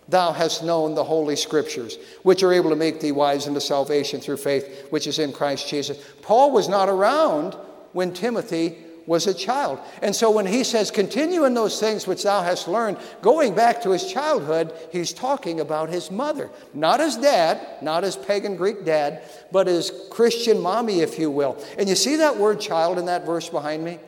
[0.08, 4.20] thou hast known the holy scriptures, which are able to make thee wise unto salvation
[4.20, 5.98] through faith, which is in Christ Jesus.
[6.22, 7.54] Paul was not around
[7.92, 9.78] when Timothy was a child.
[10.00, 13.82] And so when he says, continue in those things which thou hast learned, going back
[13.82, 16.50] to his childhood, he's talking about his mother.
[16.74, 21.62] Not his dad, not his pagan Greek dad, but his Christian mommy, if you will.
[21.78, 23.98] And you see that word child in that verse behind me?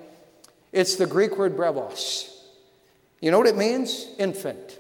[0.72, 2.30] It's the Greek word brephos.
[3.20, 4.07] You know what it means?
[4.18, 4.78] Infant.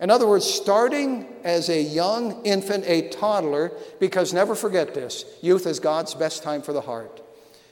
[0.00, 5.66] In other words, starting as a young infant, a toddler, because never forget this youth
[5.66, 7.20] is God's best time for the heart.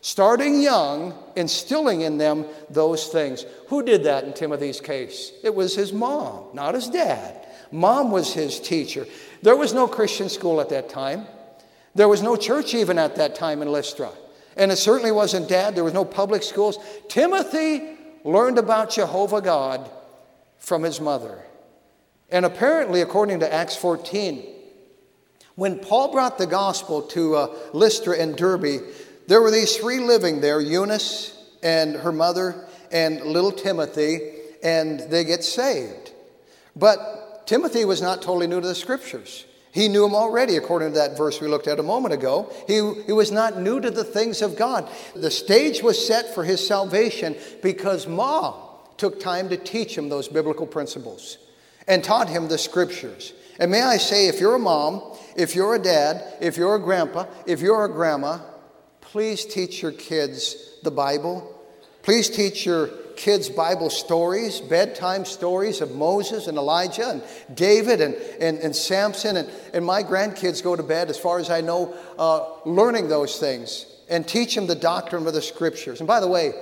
[0.00, 3.44] Starting young, instilling in them those things.
[3.68, 5.32] Who did that in Timothy's case?
[5.42, 7.46] It was his mom, not his dad.
[7.72, 9.06] Mom was his teacher.
[9.42, 11.26] There was no Christian school at that time.
[11.94, 14.10] There was no church even at that time in Lystra.
[14.56, 15.74] And it certainly wasn't dad.
[15.74, 16.78] There was no public schools.
[17.08, 19.90] Timothy learned about Jehovah God
[20.58, 21.44] from his mother.
[22.30, 24.44] And apparently, according to Acts 14,
[25.54, 28.82] when Paul brought the gospel to uh, Lystra and Derbe,
[29.28, 35.22] there were these three living there Eunice and her mother and little Timothy, and they
[35.22, 36.12] get saved.
[36.74, 39.44] But Timothy was not totally new to the scriptures.
[39.70, 42.50] He knew them already, according to that verse we looked at a moment ago.
[42.66, 44.88] He, he was not new to the things of God.
[45.14, 48.54] The stage was set for his salvation because mom
[48.96, 51.36] took time to teach him those biblical principles
[51.86, 53.34] and taught him the scriptures.
[53.60, 55.02] And may I say, if you're a mom,
[55.36, 58.38] if you're a dad, if you're a grandpa, if you're a grandma,
[59.12, 61.58] Please teach your kids the Bible.
[62.02, 67.22] Please teach your kids Bible stories, bedtime stories of Moses and Elijah and
[67.56, 69.38] David and, and, and Samson.
[69.38, 73.38] And, and my grandkids go to bed, as far as I know, uh, learning those
[73.38, 76.00] things and teach them the doctrine of the scriptures.
[76.00, 76.52] And by the way,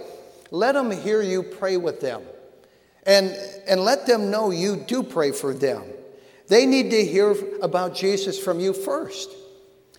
[0.52, 2.22] let them hear you pray with them
[3.04, 5.82] and, and let them know you do pray for them.
[6.46, 9.30] They need to hear about Jesus from you first.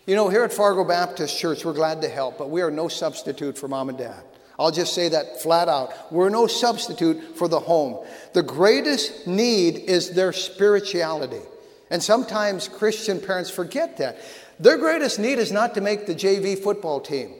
[0.08, 2.88] You know, here at Fargo Baptist Church, we're glad to help, but we are no
[2.88, 4.24] substitute for mom and dad.
[4.58, 6.14] I'll just say that flat out.
[6.14, 8.06] We're no substitute for the home.
[8.32, 11.42] The greatest need is their spirituality.
[11.90, 14.18] And sometimes Christian parents forget that.
[14.62, 17.34] Their greatest need is not to make the JV football team.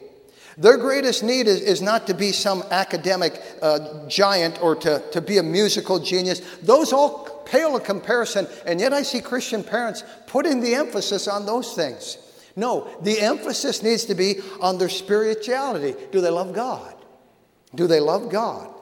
[0.58, 5.22] Their greatest need is, is not to be some academic uh, giant or to, to
[5.22, 6.40] be a musical genius.
[6.58, 11.46] Those all pale in comparison, and yet I see Christian parents putting the emphasis on
[11.46, 12.18] those things.
[12.58, 15.94] No, the emphasis needs to be on their spirituality.
[16.10, 16.92] Do they love God?
[17.72, 18.74] Do they love God?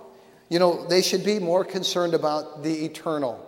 [0.48, 3.38] You know, they should be more concerned about the eternal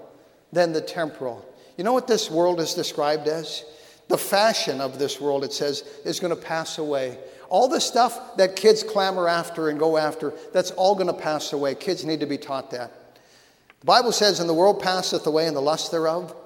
[0.52, 1.50] than the temporal.
[1.78, 3.64] You know what this world is described as?
[4.08, 7.16] The fashion of this world, it says, is going to pass away.
[7.48, 11.54] All the stuff that kids clamor after and go after, that's all going to pass
[11.54, 11.74] away.
[11.74, 12.92] Kids need to be taught that.
[13.80, 16.36] The Bible says, And the world passeth away, and the lust thereof,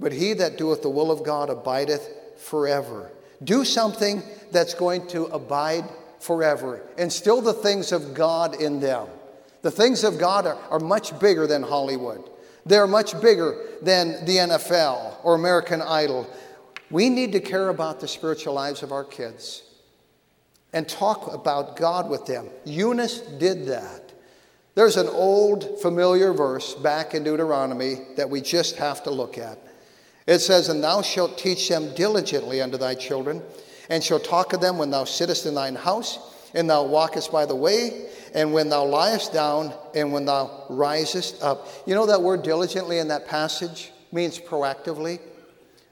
[0.00, 3.10] but he that doeth the will of God abideth forever.
[3.42, 5.84] Do something that's going to abide
[6.20, 6.82] forever.
[6.98, 9.08] Instill the things of God in them.
[9.62, 12.28] The things of God are, are much bigger than Hollywood.
[12.66, 16.28] They're much bigger than the NFL or American Idol.
[16.90, 19.62] We need to care about the spiritual lives of our kids
[20.72, 22.48] and talk about God with them.
[22.64, 24.12] Eunice did that.
[24.74, 29.58] There's an old familiar verse back in Deuteronomy that we just have to look at.
[30.26, 33.42] It says, And thou shalt teach them diligently unto thy children,
[33.88, 36.18] and shalt talk of them when thou sittest in thine house,
[36.54, 41.42] and thou walkest by the way, and when thou liest down, and when thou risest
[41.42, 41.66] up.
[41.86, 45.20] You know that word diligently in that passage means proactively?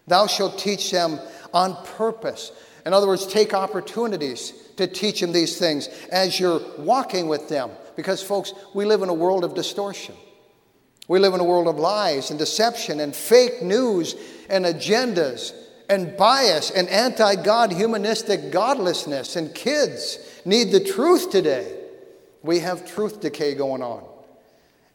[0.06, 1.18] Thou shalt teach them
[1.52, 2.52] on purpose.
[2.86, 7.70] In other words, take opportunities to teach them these things as you're walking with them.
[7.96, 10.14] Because, folks, we live in a world of distortion.
[11.10, 14.14] We live in a world of lies and deception and fake news
[14.48, 15.52] and agendas
[15.88, 19.34] and bias and anti God humanistic godlessness.
[19.34, 21.76] And kids need the truth today.
[22.44, 24.04] We have truth decay going on.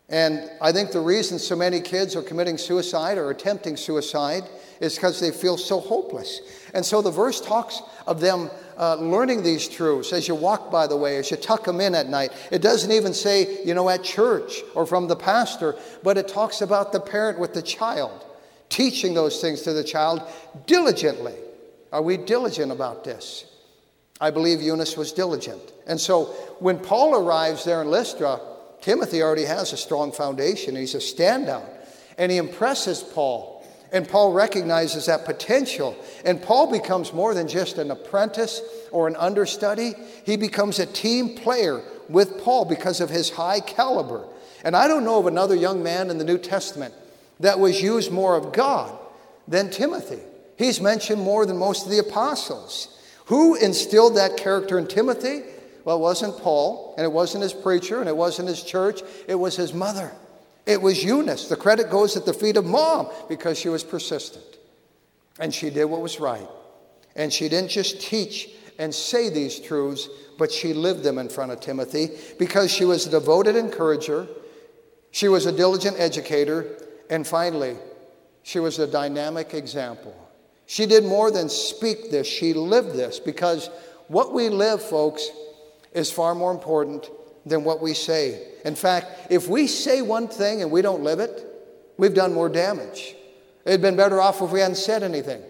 [0.07, 4.43] And I think the reason so many kids are committing suicide or attempting suicide
[4.79, 6.39] is because they feel so hopeless.
[6.73, 10.87] And so the verse talks of them uh, learning these truths as you walk by
[10.87, 12.31] the way, as you tuck them in at night.
[12.51, 16.61] It doesn't even say, you know, at church or from the pastor, but it talks
[16.61, 18.25] about the parent with the child,
[18.69, 20.21] teaching those things to the child
[20.65, 21.35] diligently.
[21.91, 23.45] Are we diligent about this?
[24.19, 25.61] I believe Eunice was diligent.
[25.87, 26.25] And so
[26.59, 28.39] when Paul arrives there in Lystra,
[28.81, 30.75] Timothy already has a strong foundation.
[30.75, 31.67] He's a standout.
[32.17, 33.54] And he impresses Paul.
[33.91, 35.95] And Paul recognizes that potential.
[36.25, 38.61] And Paul becomes more than just an apprentice
[38.91, 39.93] or an understudy,
[40.25, 44.27] he becomes a team player with Paul because of his high caliber.
[44.63, 46.93] And I don't know of another young man in the New Testament
[47.39, 48.97] that was used more of God
[49.47, 50.19] than Timothy.
[50.57, 52.87] He's mentioned more than most of the apostles.
[53.25, 55.41] Who instilled that character in Timothy?
[55.83, 59.01] Well, it wasn't Paul, and it wasn't his preacher, and it wasn't his church.
[59.27, 60.11] It was his mother.
[60.65, 61.47] It was Eunice.
[61.47, 64.45] The credit goes at the feet of mom because she was persistent.
[65.39, 66.47] And she did what was right.
[67.15, 68.49] And she didn't just teach
[68.79, 73.07] and say these truths, but she lived them in front of Timothy because she was
[73.07, 74.27] a devoted encourager,
[75.11, 76.65] she was a diligent educator,
[77.09, 77.77] and finally,
[78.43, 80.13] she was a dynamic example.
[80.65, 83.69] She did more than speak this, she lived this because
[84.07, 85.29] what we live, folks,
[85.93, 87.09] is far more important
[87.45, 88.41] than what we say.
[88.65, 91.45] In fact, if we say one thing and we don't live it,
[91.97, 93.15] we've done more damage.
[93.65, 95.41] It'd been better off if we hadn't said anything.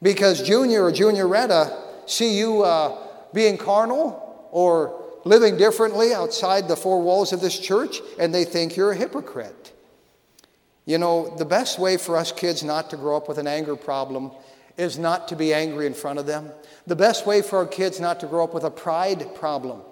[0.00, 1.74] Because Junior or Junioretta
[2.06, 8.00] see you uh, being carnal or living differently outside the four walls of this church,
[8.18, 9.72] and they think you're a hypocrite.
[10.84, 13.76] You know, the best way for us kids not to grow up with an anger
[13.76, 14.32] problem
[14.76, 16.50] is not to be angry in front of them.
[16.86, 19.82] The best way for our kids not to grow up with a pride problem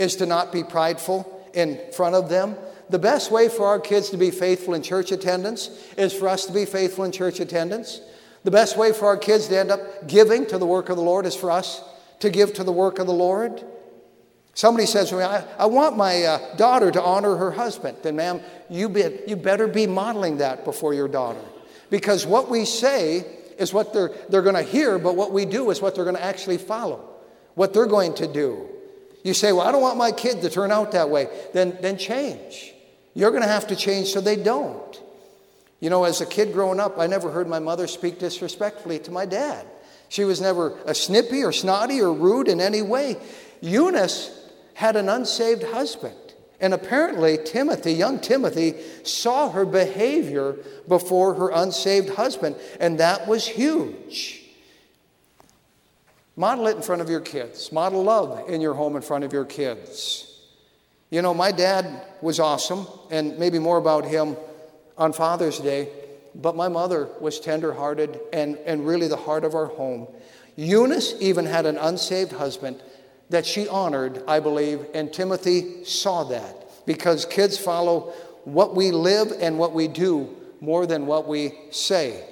[0.00, 2.56] is to not be prideful in front of them.
[2.88, 6.46] The best way for our kids to be faithful in church attendance is for us
[6.46, 8.00] to be faithful in church attendance.
[8.42, 11.02] The best way for our kids to end up giving to the work of the
[11.02, 11.84] Lord is for us
[12.20, 13.62] to give to the work of the Lord.
[14.54, 17.98] Somebody says to me, I, I want my uh, daughter to honor her husband.
[18.02, 18.40] Then, ma'am,
[18.70, 21.44] you, be, you better be modeling that before your daughter.
[21.90, 23.26] Because what we say
[23.58, 26.16] is what they're, they're going to hear, but what we do is what they're going
[26.16, 27.10] to actually follow,
[27.54, 28.66] what they're going to do.
[29.22, 31.28] You say, Well, I don't want my kid to turn out that way.
[31.52, 32.72] Then, then change.
[33.14, 35.00] You're going to have to change so they don't.
[35.80, 39.10] You know, as a kid growing up, I never heard my mother speak disrespectfully to
[39.10, 39.66] my dad.
[40.08, 43.16] She was never a snippy or snotty or rude in any way.
[43.60, 44.36] Eunice
[44.74, 46.16] had an unsaved husband.
[46.60, 50.56] And apparently, Timothy, young Timothy, saw her behavior
[50.86, 54.39] before her unsaved husband, and that was huge.
[56.36, 57.72] Model it in front of your kids.
[57.72, 60.26] Model love in your home in front of your kids.
[61.10, 64.36] You know, my dad was awesome, and maybe more about him
[64.96, 65.88] on Father's Day,
[66.34, 70.06] but my mother was tenderhearted and, and really the heart of our home.
[70.56, 72.80] Eunice even had an unsaved husband
[73.30, 78.12] that she honored, I believe, and Timothy saw that because kids follow
[78.44, 82.24] what we live and what we do more than what we say.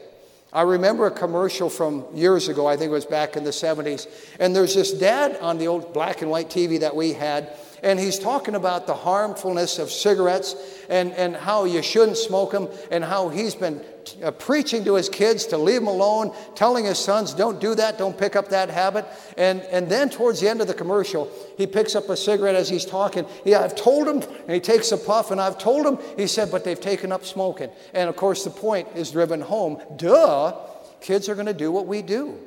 [0.52, 4.08] I remember a commercial from years ago, I think it was back in the 70s,
[4.40, 7.98] and there's this dad on the old black and white TV that we had and
[7.98, 10.54] he's talking about the harmfulness of cigarettes
[10.88, 13.82] and, and how you shouldn't smoke them and how he's been
[14.22, 17.98] uh, preaching to his kids to leave them alone, telling his sons, don't do that,
[17.98, 19.04] don't pick up that habit.
[19.36, 22.68] And, and then towards the end of the commercial, he picks up a cigarette as
[22.68, 23.26] he's talking.
[23.44, 26.50] Yeah, I've told him, and he takes a puff, and I've told him, he said,
[26.50, 27.70] but they've taken up smoking.
[27.94, 29.80] And of course, the point is driven home.
[29.96, 30.56] Duh,
[31.00, 32.38] kids are going to do what we do.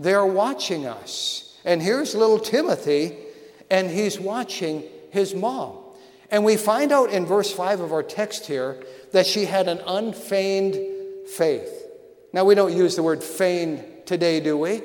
[0.00, 1.58] They're watching us.
[1.64, 3.16] And here's little Timothy
[3.74, 5.76] and he's watching his mom.
[6.30, 9.80] And we find out in verse 5 of our text here that she had an
[9.84, 10.76] unfeigned
[11.28, 11.82] faith.
[12.32, 14.82] Now, we don't use the word feigned today, do we?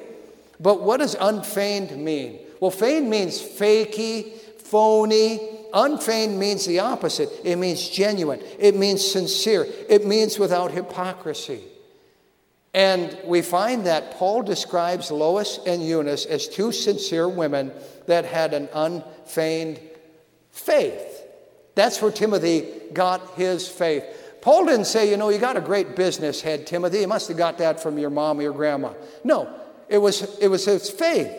[0.59, 2.39] But what does unfeigned mean?
[2.59, 5.39] Well, feigned means fakey, phony.
[5.71, 7.29] Unfeigned means the opposite.
[7.43, 8.41] It means genuine.
[8.57, 9.67] It means sincere.
[9.87, 11.61] It means without hypocrisy.
[12.73, 17.71] And we find that Paul describes Lois and Eunice as two sincere women
[18.09, 19.79] that had an unfeigned
[20.51, 21.23] faith.
[21.75, 24.03] That's where Timothy got his faith.
[24.41, 26.99] Paul didn't say, you know, you got a great business head, Timothy.
[26.99, 28.93] You must have got that from your mom or your grandma.
[29.23, 29.47] No,
[29.87, 31.31] it was, it was his faith.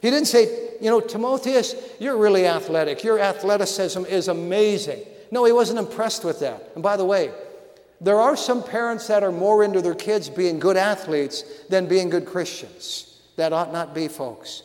[0.00, 0.44] He didn't say,
[0.80, 3.02] you know, Timotheus, you're really athletic.
[3.02, 5.00] Your athleticism is amazing.
[5.32, 6.70] No, he wasn't impressed with that.
[6.74, 7.32] And by the way,
[8.00, 12.10] there are some parents that are more into their kids being good athletes than being
[12.10, 13.20] good Christians.
[13.36, 14.62] That ought not be, folks.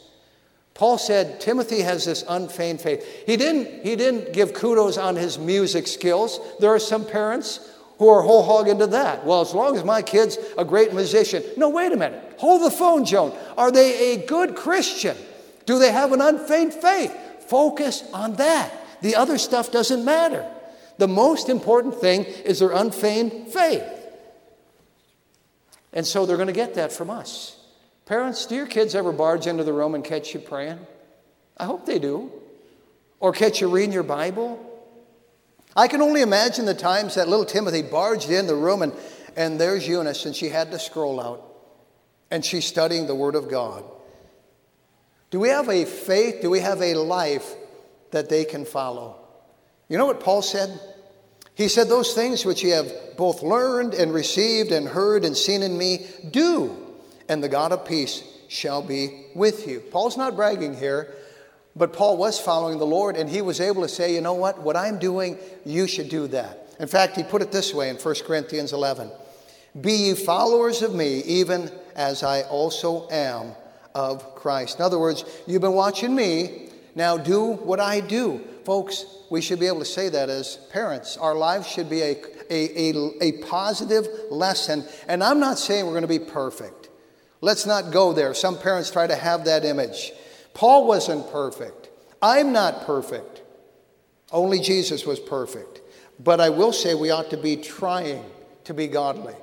[0.74, 3.06] Paul said Timothy has this unfeigned faith.
[3.26, 6.40] He didn't, he didn't give kudos on his music skills.
[6.60, 9.26] There are some parents who are whole hog into that.
[9.26, 11.44] Well, as long as my kid's a great musician.
[11.56, 12.36] No, wait a minute.
[12.38, 13.38] Hold the phone, Joan.
[13.58, 15.16] Are they a good Christian?
[15.68, 17.16] Do they have an unfeigned faith?
[17.48, 18.72] Focus on that.
[19.02, 20.50] The other stuff doesn't matter.
[20.98, 23.84] The most important thing is their unfeigned faith.
[25.94, 27.61] And so they're going to get that from us.
[28.06, 30.80] Parents, do your kids ever barge into the room and catch you praying?
[31.58, 32.32] I hope they do.
[33.20, 34.68] Or catch you reading your Bible?
[35.76, 38.94] I can only imagine the times that little Timothy barged in the room and,
[39.38, 41.48] and there's Eunice, and she had to scroll out
[42.32, 43.84] and she's studying the Word of God.
[45.30, 46.42] Do we have a faith?
[46.42, 47.54] Do we have a life
[48.12, 49.18] that they can follow?
[49.90, 50.80] You know what Paul said?
[51.54, 55.62] He said, Those things which ye have both learned and received and heard and seen
[55.62, 56.81] in me, do,
[57.32, 59.80] and the God of peace shall be with you.
[59.80, 61.16] Paul's not bragging here,
[61.78, 64.62] but Paul was following the Lord, and he was able to say, You know what?
[64.62, 66.68] What I'm doing, you should do that.
[66.78, 69.10] In fact, he put it this way in 1 Corinthians 11
[69.80, 73.54] Be ye followers of me, even as I also am
[73.96, 74.80] of Christ.
[74.80, 78.42] In other words, you've been watching me, now do what I do.
[78.66, 81.16] Folks, we should be able to say that as parents.
[81.16, 82.18] Our lives should be a,
[82.50, 84.84] a, a, a positive lesson.
[85.08, 86.81] And I'm not saying we're going to be perfect.
[87.42, 88.34] Let's not go there.
[88.34, 90.14] Some parents try to have that image.
[90.54, 91.90] Paul wasn't perfect.
[92.22, 93.42] I'm not perfect.
[94.32, 95.82] Only Jesus was perfect.
[96.20, 98.24] But I will say we ought to be trying
[98.66, 99.34] to be godly.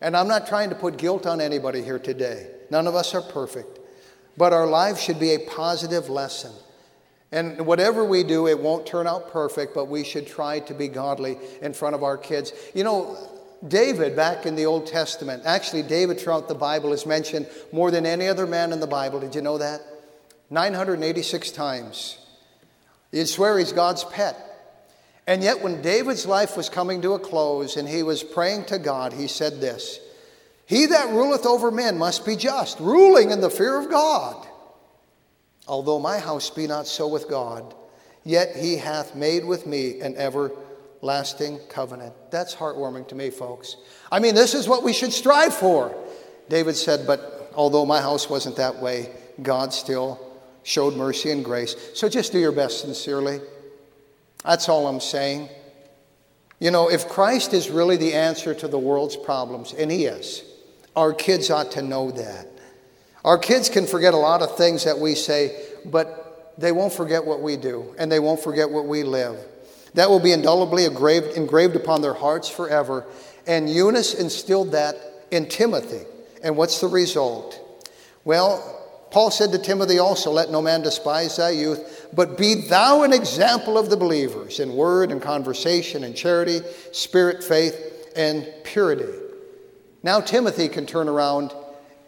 [0.00, 2.50] And I'm not trying to put guilt on anybody here today.
[2.70, 3.78] None of us are perfect.
[4.36, 6.52] But our lives should be a positive lesson.
[7.32, 10.88] And whatever we do, it won't turn out perfect, but we should try to be
[10.88, 12.52] godly in front of our kids.
[12.74, 13.16] You know,
[13.66, 18.06] David, back in the Old Testament, actually, David throughout the Bible is mentioned more than
[18.06, 19.20] any other man in the Bible.
[19.20, 19.80] Did you know that?
[20.50, 22.18] 986 times.
[23.12, 24.36] You'd swear he's God's pet.
[25.26, 28.78] And yet, when David's life was coming to a close and he was praying to
[28.78, 29.98] God, he said this
[30.66, 34.46] He that ruleth over men must be just, ruling in the fear of God.
[35.66, 37.74] Although my house be not so with God,
[38.22, 40.65] yet he hath made with me an everlasting
[41.68, 42.14] covenant.
[42.30, 43.76] That's heartwarming to me, folks.
[44.10, 45.94] I mean, this is what we should strive for.
[46.48, 49.10] David said, But although my house wasn't that way,
[49.42, 50.20] God still
[50.62, 51.76] showed mercy and grace.
[51.94, 53.40] So just do your best sincerely.
[54.44, 55.48] That's all I'm saying.
[56.58, 60.42] You know, if Christ is really the answer to the world's problems, and He is,
[60.94, 62.48] our kids ought to know that.
[63.24, 67.24] Our kids can forget a lot of things that we say, but they won't forget
[67.24, 69.36] what we do, and they won't forget what we live.
[69.96, 73.06] That will be indelibly engraved, engraved upon their hearts forever.
[73.46, 74.94] And Eunice instilled that
[75.30, 76.02] in Timothy.
[76.42, 77.58] And what's the result?
[78.22, 78.76] Well,
[79.10, 83.14] Paul said to Timothy also, Let no man despise thy youth, but be thou an
[83.14, 86.60] example of the believers in word and conversation and charity,
[86.92, 89.18] spirit, faith, and purity.
[90.02, 91.54] Now Timothy can turn around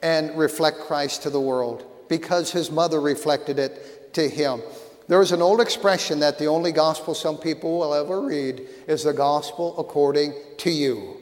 [0.02, 4.60] and reflect Christ to the world because his mother reflected it to him.
[5.08, 9.12] There's an old expression that the only gospel some people will ever read is the
[9.12, 11.16] gospel according to you.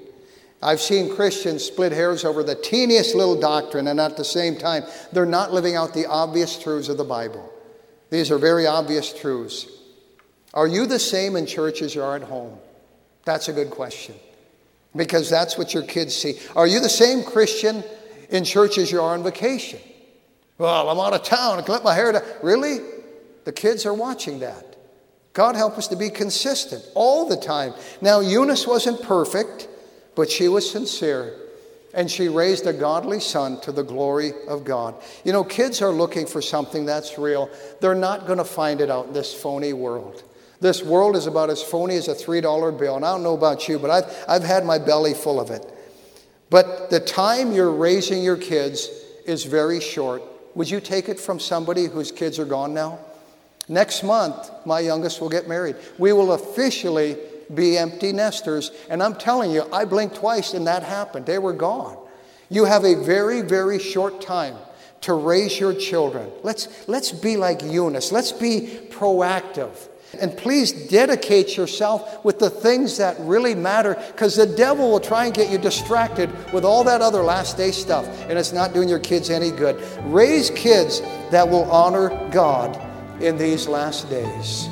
[0.63, 4.85] I've seen Christians split hairs over the teeniest little doctrine, and at the same time,
[5.13, 7.53] they're not living out the obvious truths of the Bible.
[8.11, 9.67] These are very obvious truths.
[10.55, 12.59] Are you the same in church as you are at home?
[13.25, 14.15] That's a good question
[14.95, 16.39] because that's what your kids see.
[16.57, 17.85] Are you the same Christian
[18.31, 19.81] in church as you are on vacation.
[20.59, 21.59] Well, I'm out of town.
[21.59, 22.23] I can let my hair down.
[22.43, 22.79] Really?
[23.47, 24.75] The kids are watching that.
[25.33, 27.75] God help us to be consistent all the time.
[28.01, 29.69] Now, Eunice wasn't perfect,
[30.17, 31.33] but she was sincere.
[31.95, 34.97] And she raised a godly son to the glory of God.
[35.25, 37.49] You know, kids are looking for something that's real.
[37.81, 40.25] They're not going to find it out in this phony world.
[40.61, 42.97] This world is about as phony as a $3 bill.
[42.97, 45.65] And I don't know about you, but I've, I've had my belly full of it.
[46.51, 48.91] But the time you're raising your kids
[49.25, 50.25] is very short.
[50.57, 52.99] Would you take it from somebody whose kids are gone now?
[53.69, 55.77] Next month, my youngest will get married.
[55.99, 57.17] We will officially
[57.53, 58.71] be empty nesters.
[58.89, 61.27] And I'm telling you, I blinked twice and that happened.
[61.27, 61.97] They were gone.
[62.49, 64.57] You have a very, very short time
[65.03, 66.31] to raise your children.
[66.43, 68.13] Let's, let's be like Eunice.
[68.13, 69.89] Let's be proactive.
[70.21, 75.27] And please dedicate yourself with the things that really matter because the devil will try
[75.27, 78.89] and get you distracted with all that other last day stuff, and it's not doing
[78.89, 79.83] your kids any good.
[80.05, 81.01] Raise kids
[81.31, 82.81] that will honor God
[83.21, 84.69] in these last days.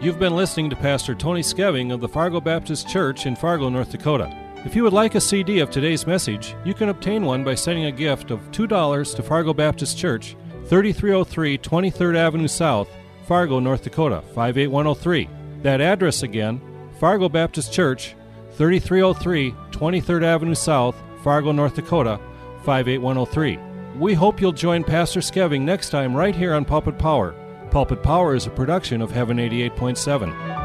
[0.00, 3.90] You've been listening to Pastor Tony Skeving of the Fargo Baptist Church in Fargo, North
[3.90, 4.34] Dakota.
[4.64, 7.84] If you would like a CD of today's message, you can obtain one by sending
[7.84, 10.36] a gift of $2 to Fargo Baptist Church
[10.68, 12.88] 3303 23rd Avenue South,
[13.26, 15.28] Fargo, North Dakota 58103.
[15.62, 16.62] That address again,
[16.98, 18.14] Fargo Baptist Church,
[18.52, 22.18] 3303 23rd Avenue South, Fargo, North Dakota
[22.64, 23.69] 58103.
[24.00, 27.34] We hope you'll join Pastor Skeving next time right here on Pulpit Power.
[27.70, 30.59] Pulpit Power is a production of Heaven 88.7.